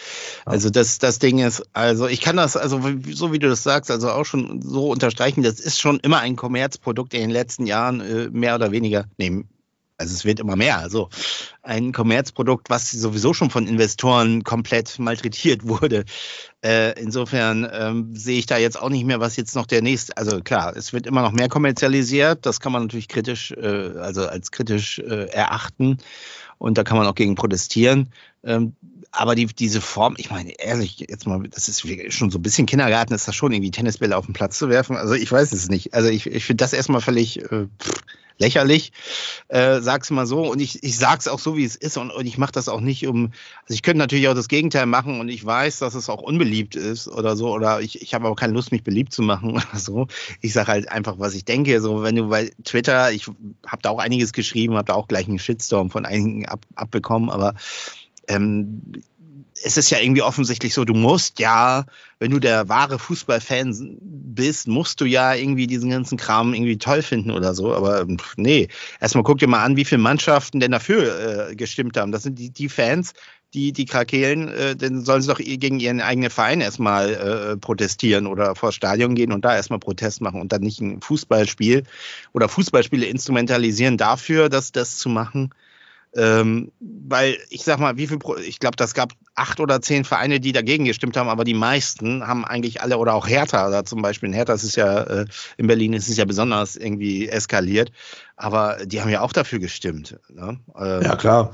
[0.46, 0.52] Ja.
[0.52, 3.90] Also das, das Ding ist, also ich kann das, also so wie du das sagst,
[3.90, 8.02] also auch schon so unterstreichen, das ist schon immer ein Kommerzprodukt in den letzten Jahren,
[8.02, 9.46] äh, mehr oder weniger, nee,
[9.98, 11.10] also es wird immer mehr, also
[11.62, 16.06] ein Kommerzprodukt, was sowieso schon von Investoren komplett malträtiert wurde.
[16.64, 20.18] Äh, insofern ähm, sehe ich da jetzt auch nicht mehr, was jetzt noch der nächste,
[20.18, 24.28] also klar, es wird immer noch mehr kommerzialisiert, das kann man natürlich kritisch, äh, also
[24.28, 25.98] als kritisch äh, erachten
[26.58, 28.12] und da kann man auch gegen protestieren.
[28.44, 28.76] Ähm,
[29.12, 32.66] aber die, diese Form, ich meine, ehrlich, jetzt mal, das ist schon so ein bisschen
[32.66, 34.98] Kindergarten, ist das schon irgendwie Tennisbälle auf den Platz zu werfen.
[34.98, 35.94] Also ich weiß es nicht.
[35.94, 38.02] Also ich, ich finde das erstmal völlig äh, pff,
[38.38, 38.92] lächerlich,
[39.48, 40.50] äh, sag's mal so.
[40.52, 41.98] Und ich, ich sag's auch so, wie es ist.
[41.98, 43.32] Und, und ich mache das auch nicht um.
[43.64, 46.76] Also ich könnte natürlich auch das Gegenteil machen und ich weiß, dass es auch unbeliebt
[46.76, 47.54] ist oder so.
[47.54, 50.08] Oder ich, ich habe aber keine Lust, mich beliebt zu machen oder so.
[50.42, 51.82] Ich sage halt einfach, was ich denke.
[51.82, 55.28] So, wenn du bei Twitter, ich habe da auch einiges geschrieben, habe da auch gleich
[55.28, 57.56] einen Shitstorm von einigen ab, abbekommen, aber
[58.28, 58.82] ähm,
[59.64, 61.86] es ist ja irgendwie offensichtlich so, du musst ja,
[62.20, 67.02] wenn du der wahre Fußballfan bist, musst du ja irgendwie diesen ganzen Kram irgendwie toll
[67.02, 67.74] finden oder so.
[67.74, 68.68] Aber nee,
[69.00, 72.12] erstmal guck dir mal an, wie viele Mannschaften denn dafür äh, gestimmt haben.
[72.12, 73.14] Das sind die, die Fans,
[73.54, 78.28] die, die Krakelen, äh, dann sollen sie doch gegen ihren eigenen Verein erstmal äh, protestieren
[78.28, 81.84] oder vor das Stadion gehen und da erstmal Protest machen und dann nicht ein Fußballspiel
[82.34, 85.52] oder Fußballspiele instrumentalisieren dafür, das, das zu machen.
[86.16, 90.06] Ähm, weil ich sag mal, wie viel, Pro ich glaube, das gab acht oder zehn
[90.06, 93.84] Vereine, die dagegen gestimmt haben, aber die meisten haben eigentlich alle oder auch Hertha, da
[93.84, 95.26] zum Beispiel in Hertha, ist ja äh,
[95.58, 97.92] in Berlin, ist es ja besonders irgendwie eskaliert,
[98.38, 100.18] aber die haben ja auch dafür gestimmt.
[100.30, 100.60] Ne?
[100.78, 101.52] Ähm, ja klar.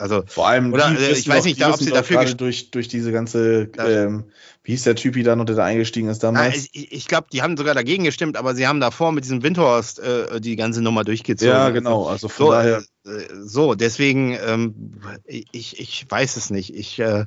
[0.00, 2.88] Also Vor allem, Oder, äh, ich weiß nicht, da, ob sie dafür gerade durch, durch
[2.88, 4.24] diese ganze, ähm,
[4.64, 6.68] wie hieß der Typi da noch, der da eingestiegen ist na, damals?
[6.72, 9.98] ich, ich glaube, die haben sogar dagegen gestimmt, aber sie haben davor mit diesem Windhorst
[9.98, 11.52] äh, die ganze Nummer durchgezogen.
[11.52, 12.06] ja, genau.
[12.06, 13.10] Also von So, daher, äh,
[13.42, 14.74] so deswegen, ähm,
[15.26, 16.74] ich, ich weiß es nicht.
[16.74, 17.26] Ich, äh,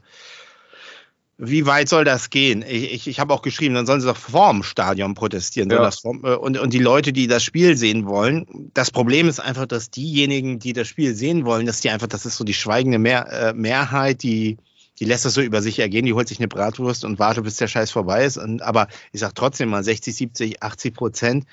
[1.38, 2.64] wie weit soll das gehen?
[2.68, 5.70] Ich, ich, ich habe auch geschrieben, dann sollen sie doch vorm Stadion protestieren.
[5.70, 5.90] Ja.
[5.90, 9.90] äh, und, und die Leute, die das Spiel sehen wollen, das Problem ist einfach, dass
[9.90, 13.28] diejenigen, die das Spiel sehen wollen, dass die einfach, das ist so die schweigende Mehr,
[13.32, 14.58] äh, Mehrheit, die,
[15.00, 17.58] die lässt das so über sich ergehen, die holt sich eine Bratwurst und wartet, bis
[17.58, 18.38] der Scheiß vorbei ist.
[18.38, 21.46] Und, aber ich sage trotzdem mal 60, 70, 80 Prozent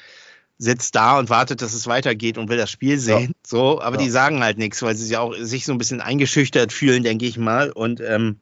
[0.58, 3.28] sitzt da und wartet, dass es weitergeht und will das Spiel sehen.
[3.28, 3.34] Ja.
[3.46, 4.02] So, aber ja.
[4.02, 7.24] die sagen halt nichts, weil sie sich auch sich so ein bisschen eingeschüchtert fühlen, denke
[7.24, 7.70] ich mal.
[7.70, 8.36] Und ähm,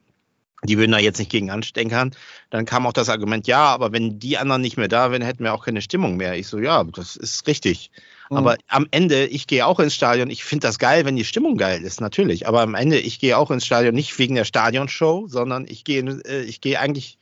[0.64, 2.14] die würden da jetzt nicht gegen anstenkern.
[2.50, 5.44] Dann kam auch das Argument, ja, aber wenn die anderen nicht mehr da wären, hätten
[5.44, 6.36] wir auch keine Stimmung mehr.
[6.36, 7.90] Ich so, ja, das ist richtig.
[8.30, 8.36] Mhm.
[8.36, 10.30] Aber am Ende, ich gehe auch ins Stadion.
[10.30, 12.48] Ich finde das geil, wenn die Stimmung geil ist, natürlich.
[12.48, 16.02] Aber am Ende, ich gehe auch ins Stadion nicht wegen der Stadionshow, sondern ich gehe,
[16.02, 17.18] äh, ich gehe eigentlich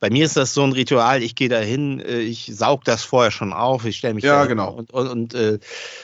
[0.00, 3.30] bei mir ist das so ein Ritual, ich gehe dahin, äh, ich saug das vorher
[3.30, 4.72] schon auf, ich stelle mich ja, genau.
[4.72, 5.58] und, und, und äh,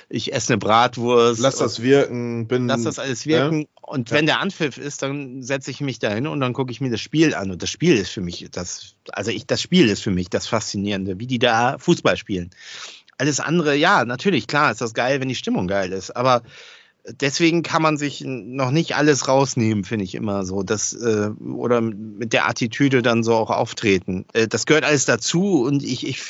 [0.08, 1.40] ich esse eine Bratwurst.
[1.40, 2.46] Lass das wirken.
[2.46, 3.60] Bin, lass das alles wirken.
[3.60, 3.66] Ja?
[3.82, 4.16] Und ja.
[4.16, 7.00] wenn der Anpfiff ist, dann setze ich mich dahin und dann gucke ich mir das
[7.00, 7.50] Spiel an.
[7.50, 10.46] Und das Spiel ist für mich, das, also ich, das Spiel ist für mich das
[10.46, 12.50] Faszinierende, wie die da Fußball spielen.
[13.18, 16.16] Alles andere, ja, natürlich, klar ist das geil, wenn die Stimmung geil ist.
[16.16, 16.42] Aber
[17.06, 20.62] deswegen kann man sich noch nicht alles rausnehmen, finde ich immer so.
[20.62, 24.26] Das, äh, oder mit der Attitüde dann so auch auftreten.
[24.32, 26.22] Äh, das gehört alles dazu und ich, ich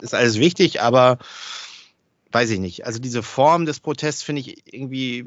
[0.00, 1.18] ist alles wichtig, aber
[2.32, 2.86] weiß ich nicht.
[2.86, 5.24] Also diese Form des Protests finde ich irgendwie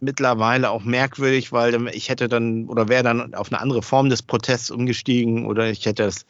[0.00, 4.22] mittlerweile auch merkwürdig, weil ich hätte dann oder wäre dann auf eine andere Form des
[4.22, 6.26] Protests umgestiegen oder ich hätte das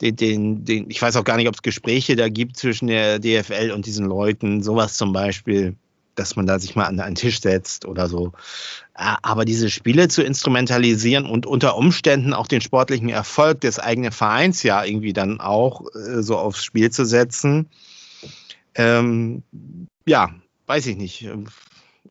[0.00, 3.18] den, den, den, ich weiß auch gar nicht, ob es Gespräche da gibt zwischen der
[3.18, 5.74] DFL und diesen Leuten, sowas zum Beispiel
[6.18, 8.32] dass man da sich mal an einen Tisch setzt oder so.
[8.94, 14.62] Aber diese Spiele zu instrumentalisieren und unter Umständen auch den sportlichen Erfolg des eigenen Vereins
[14.62, 17.68] ja irgendwie dann auch äh, so aufs Spiel zu setzen,
[18.74, 19.42] ähm,
[20.06, 20.30] ja,
[20.66, 21.28] weiß ich nicht.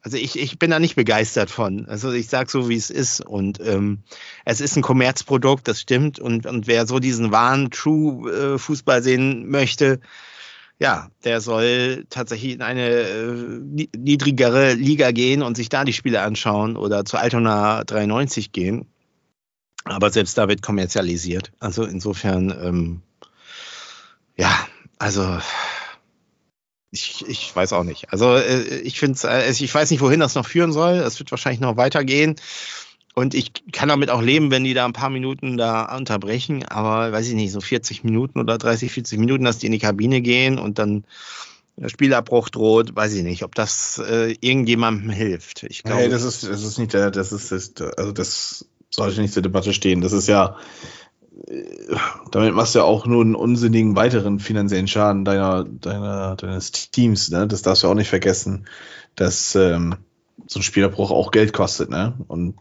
[0.02, 1.86] Also ich, ich bin da nicht begeistert von.
[1.88, 3.20] Also ich sage so, wie es ist.
[3.20, 4.04] Und ähm,
[4.46, 6.20] es ist ein Kommerzprodukt, das stimmt.
[6.20, 10.00] Und, und wer so diesen wahren True-Fußball äh, sehen möchte,
[10.80, 16.22] ja, der soll tatsächlich in eine äh, niedrigere Liga gehen und sich da die Spiele
[16.22, 18.86] anschauen oder zu Altona 93 gehen.
[19.86, 21.52] Aber selbst da wird kommerzialisiert.
[21.60, 23.02] Also insofern, ähm,
[24.36, 24.52] ja,
[25.00, 25.40] also
[26.92, 28.12] ich, ich weiß auch nicht.
[28.12, 30.96] Also äh, ich finde äh, ich weiß nicht, wohin das noch führen soll.
[30.96, 32.36] Es wird wahrscheinlich noch weitergehen.
[33.18, 37.12] Und ich kann damit auch leben, wenn die da ein paar Minuten da unterbrechen, aber
[37.12, 40.22] weiß ich nicht, so 40 Minuten oder 30, 40 Minuten, dass die in die Kabine
[40.22, 41.04] gehen und dann
[41.84, 45.64] Spielabbruch droht, weiß ich nicht, ob das äh, irgendjemandem hilft.
[45.64, 49.20] Ich glaube, hey, das ist, das ist nicht der, das ist, das, also das sollte
[49.20, 50.02] nicht zur Debatte stehen.
[50.02, 50.56] Das ist ja,
[51.48, 51.64] äh,
[52.30, 57.32] damit machst du ja auch nur einen unsinnigen weiteren finanziellen Schaden deiner, deiner, deines Teams,
[57.32, 57.48] ne?
[57.48, 58.68] Das darfst du auch nicht vergessen,
[59.16, 59.96] dass ähm,
[60.46, 62.14] so ein Spielabbruch auch Geld kostet, ne?
[62.28, 62.54] Und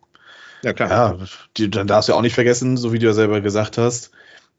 [0.66, 0.90] ja, klar.
[0.90, 3.78] Ja, die, dann darfst du ja auch nicht vergessen, so wie du ja selber gesagt
[3.78, 4.10] hast,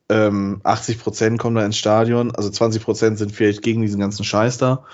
[0.07, 4.23] ähm, 80 Prozent kommen da ins Stadion, also 20 Prozent sind vielleicht gegen diesen ganzen
[4.23, 4.85] Scheiß da.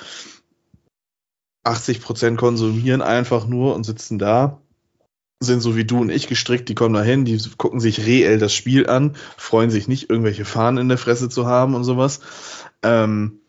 [1.65, 4.59] 80 Prozent konsumieren einfach nur und sitzen da,
[5.39, 8.39] sind so wie du und ich gestrickt, die kommen da hin, die gucken sich reell
[8.39, 12.21] das Spiel an, freuen sich nicht, irgendwelche Fahnen in der Fresse zu haben und sowas.
[12.81, 13.39] Ähm,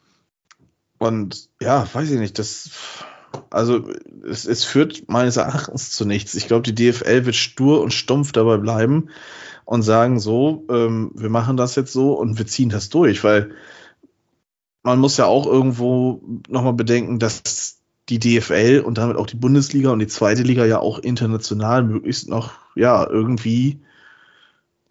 [0.98, 3.04] und ja, weiß ich nicht, das
[3.50, 3.88] also
[4.28, 6.34] es, es führt meines Erachtens zu nichts.
[6.34, 9.08] Ich glaube, die DFL wird stur und stumpf dabei bleiben
[9.64, 13.52] und sagen so, ähm, wir machen das jetzt so und wir ziehen das durch, weil
[14.82, 17.78] man muss ja auch irgendwo nochmal bedenken, dass
[18.10, 22.28] die DFL und damit auch die Bundesliga und die zweite Liga ja auch international möglichst
[22.28, 23.80] noch ja irgendwie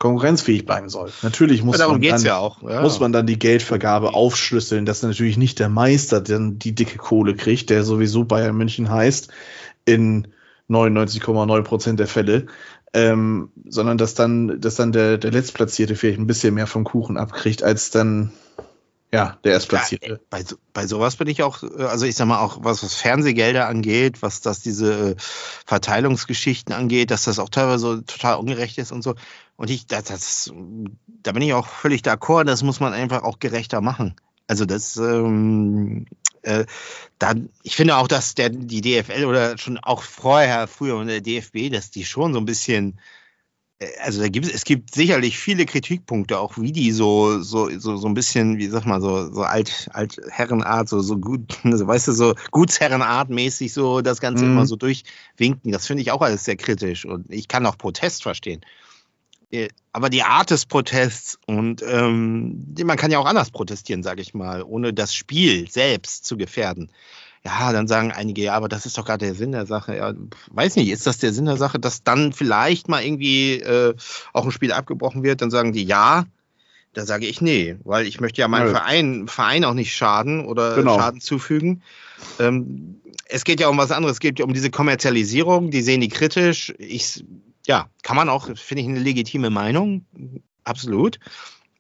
[0.03, 1.11] konkurrenzfähig bleiben soll.
[1.21, 2.81] Natürlich muss, man dann, ja auch, ja.
[2.81, 7.35] muss man dann die Geldvergabe aufschlüsseln, dass natürlich nicht der Meister dann die dicke Kohle
[7.35, 9.29] kriegt, der sowieso Bayern München heißt,
[9.85, 10.27] in
[10.69, 12.47] 99,9 Prozent der Fälle,
[12.93, 17.15] ähm, sondern dass dann, dass dann der, der Letztplatzierte vielleicht ein bisschen mehr vom Kuchen
[17.15, 18.33] abkriegt, als dann
[19.14, 20.07] ja, der Erstplatzierte.
[20.07, 20.43] Ja, bei,
[20.74, 24.24] bei sowas bin ich auch, äh, also ich sag mal auch, was, was Fernsehgelder angeht,
[24.24, 25.16] was das diese äh,
[25.68, 29.14] Verteilungsgeschichten angeht, dass das auch teilweise total ungerecht ist und so.
[29.55, 30.51] Und ich, das, das,
[31.05, 34.16] da bin ich auch völlig d'accord, das muss man einfach auch gerechter machen.
[34.47, 36.07] Also das, ähm,
[36.41, 36.66] äh,
[37.20, 41.22] da, ich finde auch, dass der, die DFL oder schon auch vorher, früher und der
[41.22, 42.99] DFB, dass die schon so ein bisschen
[44.01, 48.07] also da gibt es, gibt sicherlich viele Kritikpunkte, auch wie die so, so, so, so
[48.07, 52.07] ein bisschen, wie sag mal, so, so alt, alt Herrenart, so, so gut, also weißt
[52.09, 54.51] du, so Gutsherrenart mäßig so das Ganze mhm.
[54.51, 55.71] immer so durchwinken.
[55.71, 58.61] Das finde ich auch alles sehr kritisch und ich kann auch Protest verstehen.
[59.51, 64.21] Äh, aber die Art des Protests und ähm, man kann ja auch anders protestieren, sage
[64.21, 66.89] ich mal, ohne das Spiel selbst zu gefährden
[67.45, 69.97] ja, dann sagen einige, ja, aber das ist doch gerade der Sinn der Sache.
[69.97, 70.13] Ja,
[70.51, 73.93] weiß nicht, ist das der Sinn der Sache, dass dann vielleicht mal irgendwie äh,
[74.31, 75.41] auch ein Spiel abgebrochen wird?
[75.41, 76.25] Dann sagen die ja.
[76.93, 78.73] Da sage ich nee, weil ich möchte ja meinem ja.
[78.73, 80.97] Verein, Verein auch nicht schaden oder genau.
[80.97, 81.81] Schaden zufügen.
[82.39, 84.17] Ähm, es geht ja um was anderes.
[84.17, 85.71] Es geht um diese Kommerzialisierung.
[85.71, 86.73] Die sehen die kritisch.
[86.77, 87.25] Ich,
[87.65, 90.05] ja, kann man auch, finde ich, eine legitime Meinung.
[90.63, 91.19] Absolut.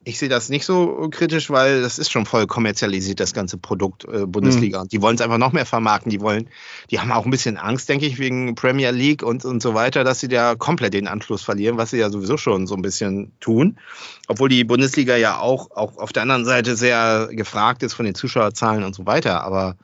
[0.05, 4.05] Ich sehe das nicht so kritisch, weil das ist schon voll kommerzialisiert, das ganze Produkt
[4.05, 4.83] äh, Bundesliga.
[4.83, 4.87] Mhm.
[4.89, 6.09] Die wollen es einfach noch mehr vermarkten.
[6.09, 6.49] Die wollen,
[6.91, 10.03] die haben auch ein bisschen Angst, denke ich, wegen Premier League und, und so weiter,
[10.03, 13.31] dass sie da komplett den Anschluss verlieren, was sie ja sowieso schon so ein bisschen
[13.39, 13.79] tun.
[14.27, 18.15] Obwohl die Bundesliga ja auch, auch auf der anderen Seite sehr gefragt ist von den
[18.15, 19.43] Zuschauerzahlen und so weiter.
[19.43, 19.77] Aber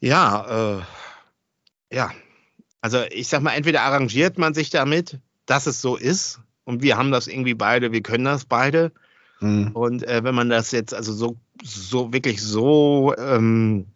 [0.00, 2.10] ja, äh, ja.
[2.80, 6.98] Also ich sag mal, entweder arrangiert man sich damit, dass es so ist, und wir
[6.98, 8.92] haben das irgendwie beide, wir können das beide.
[9.40, 9.70] Mhm.
[9.72, 13.86] Und äh, wenn man das jetzt also so, so wirklich so, ähm,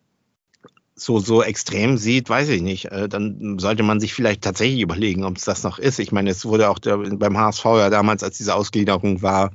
[0.95, 5.25] so, so extrem sieht, weiß ich nicht, äh, dann sollte man sich vielleicht tatsächlich überlegen,
[5.25, 5.99] ob es das noch ist.
[5.99, 9.51] Ich meine, es wurde auch der, beim HSV ja damals, als diese Ausgliederung war,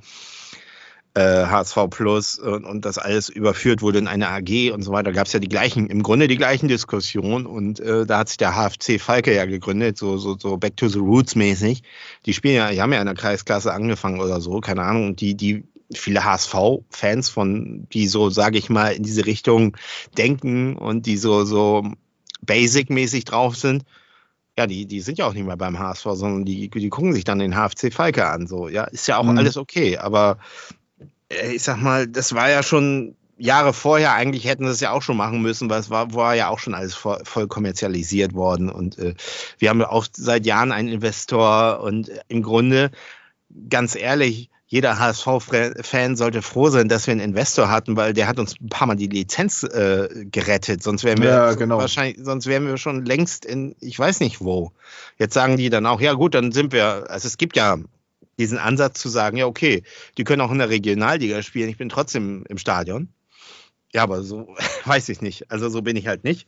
[1.16, 5.14] äh, HSV Plus und, und, das alles überführt wurde in eine AG und so weiter,
[5.14, 8.38] gab es ja die gleichen, im Grunde die gleichen Diskussionen und äh, da hat sich
[8.38, 11.84] der HFC Falke ja gegründet, so, so, so Back to the Roots mäßig.
[12.26, 15.22] Die spielen ja, die haben ja in der Kreisklasse angefangen oder so, keine Ahnung, und
[15.22, 15.64] die, die
[15.94, 19.78] viele HSV-Fans von, die so, sage ich mal, in diese Richtung
[20.18, 21.84] denken und die so, so
[22.42, 23.84] basic-mäßig drauf sind,
[24.58, 27.24] ja, die, die sind ja auch nicht mehr beim HSV, sondern die, die gucken sich
[27.24, 28.48] dann den HFC Falke an.
[28.48, 29.38] So, ja, ist ja auch mhm.
[29.38, 29.98] alles okay.
[29.98, 30.38] Aber
[31.30, 35.02] ich sag mal, das war ja schon Jahre vorher, eigentlich hätten sie es ja auch
[35.02, 38.70] schon machen müssen, weil es war, war ja auch schon alles voll, voll kommerzialisiert worden.
[38.70, 39.14] Und äh,
[39.58, 42.92] wir haben ja auch seit Jahren einen Investor und äh, im Grunde,
[43.70, 48.40] ganz ehrlich, jeder HSV-Fan sollte froh sein, dass wir einen Investor hatten, weil der hat
[48.40, 50.82] uns ein paar Mal die Lizenz äh, gerettet.
[50.82, 51.78] Sonst wären wir ja, genau.
[51.78, 54.72] wahrscheinlich, sonst wären wir schon längst in, ich weiß nicht wo.
[55.20, 57.78] Jetzt sagen die dann auch, ja gut, dann sind wir, also es gibt ja
[58.38, 59.84] diesen Ansatz zu sagen, ja, okay,
[60.18, 63.10] die können auch in der Regionalliga spielen, ich bin trotzdem im Stadion.
[63.94, 64.56] Ja, aber so
[64.86, 65.52] weiß ich nicht.
[65.52, 66.48] Also so bin ich halt nicht.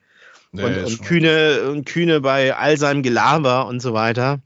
[0.52, 4.42] Nee, und, und Kühne, und Kühne bei all seinem Gelaber und so weiter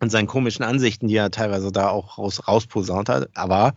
[0.00, 3.30] und seinen komischen Ansichten, die er teilweise da auch raus, rausposaunt hat.
[3.34, 3.74] Aber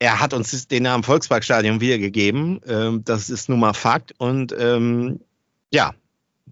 [0.00, 2.60] er hat uns den Namen Volksparkstadion wiedergegeben.
[2.66, 4.12] Ähm, das ist nun mal Fakt.
[4.18, 5.20] Und ähm,
[5.70, 5.94] ja,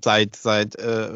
[0.03, 1.11] seit, seit äh,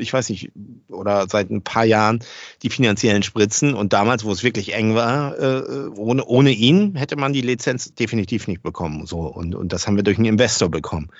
[0.00, 0.50] ich weiß nicht,
[0.88, 2.20] oder seit ein paar Jahren
[2.62, 3.74] die finanziellen Spritzen.
[3.74, 7.94] Und damals, wo es wirklich eng war, äh, ohne, ohne ihn hätte man die Lizenz
[7.94, 9.06] definitiv nicht bekommen.
[9.06, 9.20] So.
[9.20, 11.10] Und, und das haben wir durch einen Investor bekommen.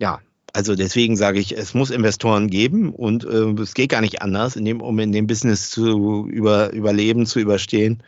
[0.00, 0.20] Ja,
[0.52, 4.56] also deswegen sage ich, es muss Investoren geben und äh, es geht gar nicht anders,
[4.56, 8.02] in dem, um in dem Business zu über, überleben, zu überstehen.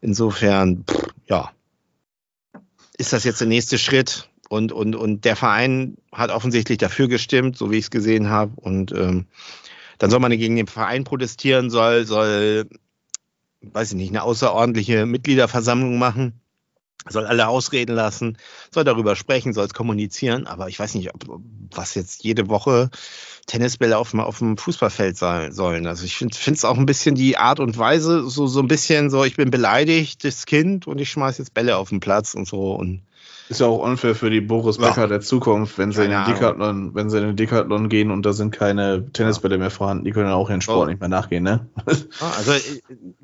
[0.00, 1.50] Insofern, pff, ja,
[2.98, 4.28] ist das jetzt der nächste Schritt?
[4.48, 8.52] Und, und, und der Verein hat offensichtlich dafür gestimmt, so wie ich es gesehen habe.
[8.56, 9.26] Und ähm,
[9.98, 12.68] dann soll man gegen den Verein protestieren, soll, soll,
[13.62, 16.40] weiß ich nicht, eine außerordentliche Mitgliederversammlung machen,
[17.08, 18.36] soll alle ausreden lassen,
[18.72, 20.46] soll darüber sprechen, soll es kommunizieren.
[20.46, 21.40] Aber ich weiß nicht, ob,
[21.70, 22.90] was jetzt jede Woche
[23.46, 25.86] Tennisbälle auf, auf dem Fußballfeld sein sollen.
[25.86, 29.08] Also ich finde es auch ein bisschen die Art und Weise, so, so ein bisschen
[29.08, 32.46] so, ich bin beleidigt, das Kind, und ich schmeiß jetzt Bälle auf den Platz und
[32.46, 32.74] so.
[32.74, 33.02] Und
[33.48, 35.06] ist ja auch unfair für die Boris Becker ja.
[35.06, 38.32] der Zukunft, wenn sie, in den Decathlon, wenn sie in den Decathlon gehen und da
[38.32, 40.04] sind keine Tennisbälle mehr vorhanden.
[40.04, 40.90] Die können ja auch ihren Sport oh.
[40.90, 41.68] nicht mehr nachgehen, ne?
[41.84, 42.60] Also äh,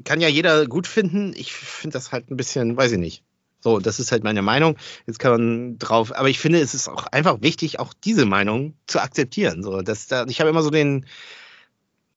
[0.05, 1.33] kann ja jeder gut finden.
[1.37, 3.25] Ich finde das halt ein bisschen, weiß ich nicht.
[3.61, 4.77] So, das ist halt meine Meinung.
[5.07, 8.75] Jetzt kann man drauf, aber ich finde, es ist auch einfach wichtig, auch diese Meinung
[8.87, 9.63] zu akzeptieren.
[9.63, 11.07] So, dass da, ich habe immer so den,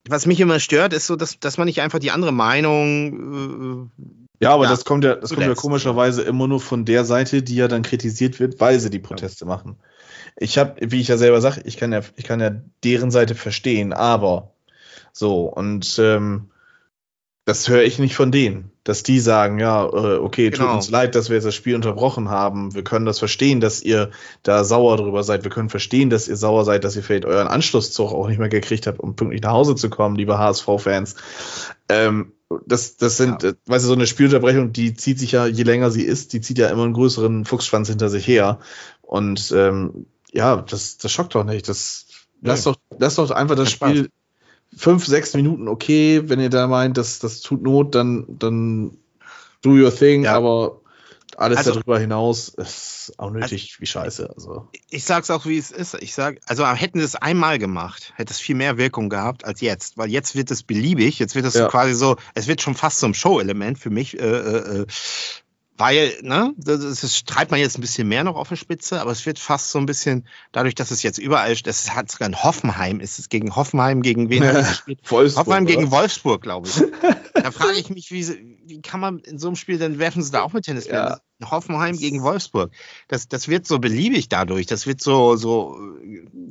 [0.08, 4.25] was mich immer stört, ist so, dass, dass man nicht einfach die andere Meinung äh,
[4.40, 7.44] ja, aber ja, das kommt ja, das kommt ja komischerweise immer nur von der Seite,
[7.44, 9.50] die ja dann kritisiert wird, weil sie die Proteste ja.
[9.50, 9.78] machen.
[10.38, 12.52] Ich habe, wie ich ja selber sage, ich kann ja, ich kann ja
[12.84, 14.52] deren Seite verstehen, aber
[15.14, 16.50] so und ähm,
[17.46, 20.66] das höre ich nicht von denen, dass die sagen, ja, äh, okay, genau.
[20.66, 22.74] tut uns leid, dass wir jetzt das Spiel unterbrochen haben.
[22.74, 24.10] Wir können das verstehen, dass ihr
[24.42, 25.44] da sauer drüber seid.
[25.44, 28.50] Wir können verstehen, dass ihr sauer seid, dass ihr vielleicht euren Anschlusszug auch nicht mehr
[28.50, 31.16] gekriegt habt, um pünktlich nach Hause zu kommen, liebe HSV-Fans.
[31.88, 32.34] Ähm,
[32.66, 33.54] das, das sind, ja.
[33.66, 36.58] weißt du, so eine Spielunterbrechung, die zieht sich ja, je länger sie ist, die zieht
[36.58, 38.60] ja immer einen größeren Fuchsschwanz hinter sich her.
[39.02, 41.68] Und ähm, ja, das, das schockt doch nicht.
[41.68, 42.06] Das,
[42.42, 42.50] nee.
[42.50, 44.10] lass, doch, lass doch einfach das Spiel
[44.76, 48.98] fünf, sechs Minuten okay, wenn ihr da meint, das, das tut Not, dann, dann
[49.62, 50.36] do your thing, ja.
[50.36, 50.82] aber
[51.38, 54.30] alles also, darüber hinaus ist auch nötig also, wie scheiße.
[54.34, 54.70] Also.
[54.90, 55.96] Ich sag's auch, wie es ist.
[55.96, 59.62] Ich sag, also hätten sie es einmal gemacht, hätte es viel mehr Wirkung gehabt als
[59.62, 59.98] jetzt.
[59.98, 61.68] Weil jetzt wird es beliebig, jetzt wird es ja.
[61.68, 64.20] quasi so, es wird schon fast zum Show-Element für mich.
[64.20, 64.86] Äh, äh, äh
[65.78, 69.12] weil, ne, das, das treibt man jetzt ein bisschen mehr noch auf die Spitze, aber
[69.12, 72.44] es wird fast so ein bisschen, dadurch, dass es jetzt überall, das hat sogar in
[72.44, 74.44] Hoffenheim, ist es gegen Hoffenheim, gegen wen?
[74.44, 74.54] Ja,
[75.10, 75.76] Wolfsburg, Hoffenheim oder?
[75.76, 76.76] gegen Wolfsburg, glaube ich.
[77.34, 80.32] da frage ich mich, wie, wie kann man in so einem Spiel, dann werfen sie
[80.32, 80.88] da auch mit Tennis.
[80.88, 81.20] Ja.
[81.44, 82.72] Hoffenheim gegen Wolfsburg.
[83.10, 84.68] Das, das wird so beliebig dadurch.
[84.68, 85.78] Das wird so, so,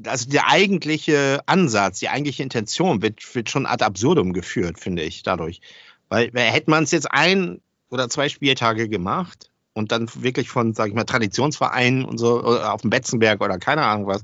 [0.07, 5.22] also der eigentliche Ansatz, die eigentliche Intention wird, wird schon ad absurdum geführt, finde ich,
[5.22, 5.62] dadurch.
[6.11, 7.62] Weil hätte man es jetzt ein
[7.95, 12.82] oder zwei Spieltage gemacht und dann wirklich von, sag ich mal, Traditionsvereinen und so auf
[12.82, 14.22] dem Betzenberg oder keine Ahnung was,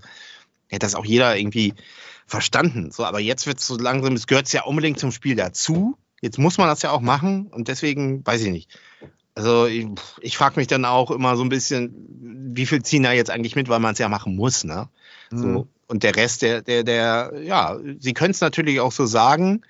[0.68, 1.74] hätte das auch jeder irgendwie
[2.26, 2.90] verstanden.
[2.90, 5.96] So, aber jetzt wird es so langsam, es gehört ja unbedingt zum Spiel dazu.
[6.20, 8.78] Jetzt muss man das ja auch machen und deswegen weiß ich nicht.
[9.34, 9.86] Also ich,
[10.20, 11.94] ich frage mich dann auch immer so ein bisschen,
[12.54, 14.88] wie viel ziehen da jetzt eigentlich mit, weil man es ja machen muss, ne?
[15.30, 15.38] Mhm.
[15.38, 19.62] So, und der Rest, der, der, der, ja, sie können es natürlich auch so sagen,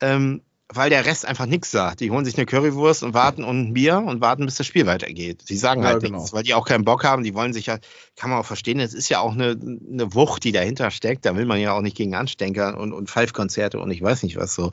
[0.00, 0.42] ähm,
[0.72, 2.00] weil der Rest einfach nichts sagt.
[2.00, 4.86] Die holen sich eine Currywurst und warten und ein Bier und warten, bis das Spiel
[4.86, 5.42] weitergeht.
[5.46, 6.18] Sie sagen ja, halt genau.
[6.18, 7.24] nichts, weil die auch keinen Bock haben.
[7.24, 7.78] Die wollen sich ja,
[8.16, 11.24] kann man auch verstehen, es ist ja auch eine, eine Wucht, die dahinter steckt.
[11.24, 14.36] Da will man ja auch nicht gegen anstenkern und, und Pfeifkonzerte und ich weiß nicht
[14.36, 14.72] was so.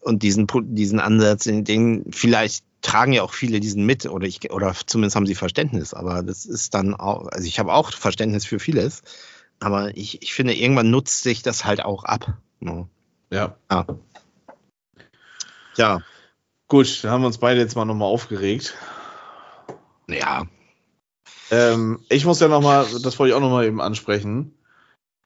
[0.00, 4.74] Und diesen, diesen Ansatz, den vielleicht tragen ja auch viele diesen mit oder ich, oder
[4.86, 5.94] zumindest haben sie Verständnis.
[5.94, 9.02] Aber das ist dann auch, also ich habe auch Verständnis für vieles.
[9.60, 12.36] Aber ich, ich finde, irgendwann nutzt sich das halt auch ab.
[12.60, 12.88] Ne?
[13.30, 13.56] Ja.
[13.70, 13.86] ja.
[15.76, 16.00] Ja.
[16.68, 18.74] Gut, dann haben wir uns beide jetzt mal nochmal aufgeregt.
[20.08, 20.46] Ja.
[21.50, 24.54] Ähm, ich muss ja nochmal, das wollte ich auch nochmal eben ansprechen.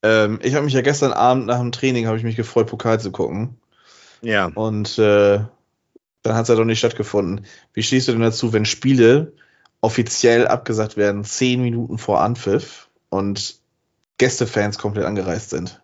[0.03, 3.01] Ähm, ich habe mich ja gestern Abend nach dem Training, habe ich mich gefreut, Pokal
[3.01, 3.61] zu gucken.
[4.23, 4.47] Ja.
[4.47, 5.41] Und äh,
[6.23, 7.47] dann hat es ja doch nicht stattgefunden.
[7.73, 9.33] Wie stehst du denn dazu, wenn Spiele
[9.81, 13.61] offiziell abgesagt werden, zehn Minuten vor Anpfiff und
[14.19, 15.81] Gästefans komplett angereist sind?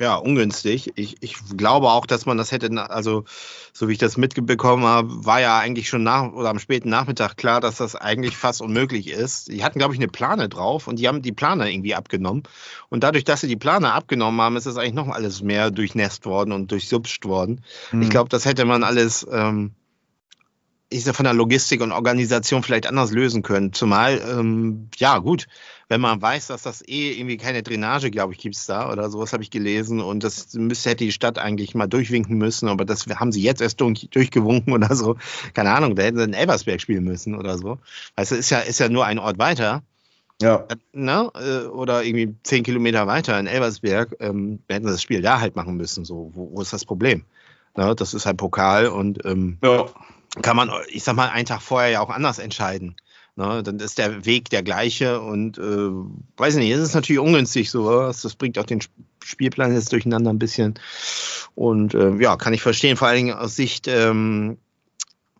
[0.00, 0.92] Ja, ungünstig.
[0.96, 3.24] Ich, ich glaube auch, dass man das hätte, also
[3.72, 7.36] so wie ich das mitbekommen habe, war ja eigentlich schon nach oder am späten Nachmittag
[7.36, 9.52] klar, dass das eigentlich fast unmöglich ist.
[9.52, 12.42] Die hatten, glaube ich, eine Plane drauf und die haben die Plane irgendwie abgenommen.
[12.88, 16.26] Und dadurch, dass sie die Plane abgenommen haben, ist das eigentlich noch alles mehr durchnässt
[16.26, 17.62] worden und durchsupscht worden.
[17.92, 18.02] Mhm.
[18.02, 19.26] Ich glaube, das hätte man alles.
[19.30, 19.72] Ähm,
[20.94, 23.72] ich sag, von der Logistik und Organisation vielleicht anders lösen können.
[23.72, 25.46] Zumal, ähm, ja, gut,
[25.88, 29.10] wenn man weiß, dass das eh irgendwie keine Drainage, glaube ich, gibt es da oder
[29.10, 32.84] sowas habe ich gelesen und das müsste, hätte die Stadt eigentlich mal durchwinken müssen, aber
[32.84, 35.16] das haben sie jetzt erst durch, durchgewunken oder so.
[35.52, 37.78] Keine Ahnung, da hätten sie in Elversberg spielen müssen oder so.
[38.14, 39.82] Weißt du, ist ja, ist ja nur ein Ort weiter.
[40.40, 40.66] Ja.
[40.92, 41.30] Ne?
[41.34, 45.56] Äh, oder irgendwie zehn Kilometer weiter in Elversberg ähm, hätten sie das Spiel da halt
[45.56, 46.04] machen müssen.
[46.04, 47.24] So, wo, wo ist das Problem?
[47.76, 47.94] Ne?
[47.96, 49.86] Das ist halt Pokal und ähm, ja.
[50.42, 52.96] Kann man, ich sag mal, einen Tag vorher ja auch anders entscheiden.
[53.36, 55.90] Ne, dann ist der Weg der gleiche und äh,
[56.36, 58.22] weiß nicht, es ist natürlich ungünstig sowas.
[58.22, 58.80] Das bringt auch den
[59.24, 60.74] Spielplan jetzt durcheinander ein bisschen.
[61.56, 64.58] Und äh, ja, kann ich verstehen, vor allen Dingen aus Sicht ähm,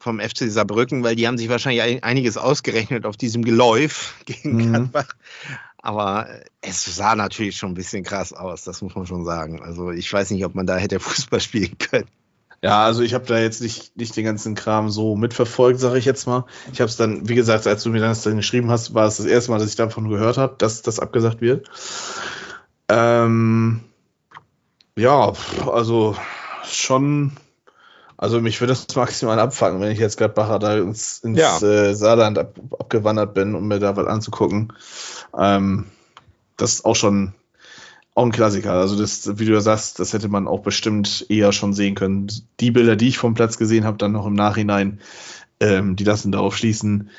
[0.00, 4.70] vom FC Saarbrücken, weil die haben sich wahrscheinlich einiges ausgerechnet auf diesem Geläuf gegen mhm.
[4.70, 5.14] Gladbach.
[5.78, 6.28] Aber
[6.62, 9.62] es sah natürlich schon ein bisschen krass aus, das muss man schon sagen.
[9.62, 12.08] Also ich weiß nicht, ob man da hätte Fußball spielen können.
[12.64, 16.06] Ja, also ich habe da jetzt nicht, nicht den ganzen Kram so mitverfolgt, sage ich
[16.06, 16.46] jetzt mal.
[16.72, 19.18] Ich habe es dann, wie gesagt, als du mir das dann geschrieben hast, war es
[19.18, 21.68] das erste Mal, dass ich davon gehört habe, dass das abgesagt wird.
[22.88, 23.80] Ähm,
[24.96, 25.34] ja,
[25.70, 26.16] also
[26.64, 27.32] schon,
[28.16, 31.58] also mich würde das maximal abfangen, wenn ich jetzt gerade Bacher da ins, ins ja.
[31.60, 34.72] äh, Saarland ab, abgewandert bin, um mir da was anzugucken.
[35.38, 35.88] Ähm,
[36.56, 37.34] das ist auch schon
[38.14, 38.72] auch ein Klassiker.
[38.72, 42.30] Also das, wie du ja sagst, das hätte man auch bestimmt eher schon sehen können.
[42.60, 45.00] Die Bilder, die ich vom Platz gesehen habe, dann noch im Nachhinein,
[45.60, 47.10] ähm, die lassen darauf schließen,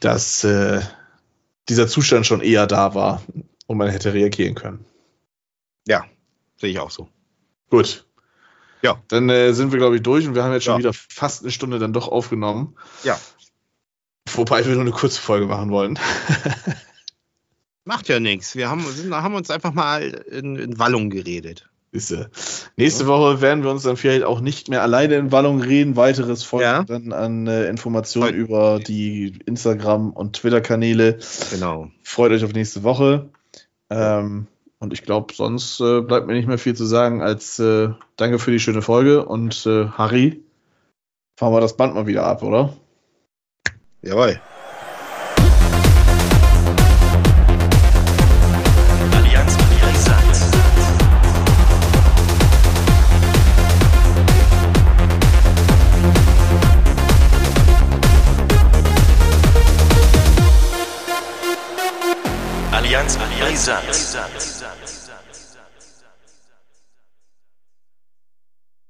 [0.00, 0.80] dass äh,
[1.68, 3.22] dieser Zustand schon eher da war
[3.66, 4.84] und man hätte reagieren können.
[5.86, 6.04] Ja,
[6.56, 7.08] sehe ich auch so.
[7.70, 8.06] Gut.
[8.82, 9.00] Ja.
[9.08, 10.78] Dann äh, sind wir, glaube ich, durch und wir haben jetzt schon ja.
[10.78, 12.76] wieder fast eine Stunde dann doch aufgenommen.
[13.04, 13.18] Ja.
[14.34, 15.98] Wobei wir nur eine kurze Folge machen wollen.
[17.84, 18.54] Macht ja nichts.
[18.54, 21.68] Wir haben, sind, haben uns einfach mal in, in Wallung geredet.
[21.90, 22.10] Ist,
[22.76, 23.06] nächste.
[23.06, 25.94] Woche werden wir uns dann vielleicht auch nicht mehr alleine in Wallung reden.
[25.94, 26.84] Weiteres folgt ja.
[26.84, 31.18] dann an äh, Informationen Freut über die Instagram- und Twitter-Kanäle.
[31.50, 31.90] Genau.
[32.02, 33.28] Freut euch auf nächste Woche.
[33.90, 34.46] Ähm,
[34.78, 38.38] und ich glaube, sonst äh, bleibt mir nicht mehr viel zu sagen als äh, danke
[38.38, 40.42] für die schöne Folge und äh, Harry,
[41.36, 42.74] fahren wir das Band mal wieder ab, oder?
[44.00, 44.40] Jawohl.
[63.20, 64.61] Allianz Brisant.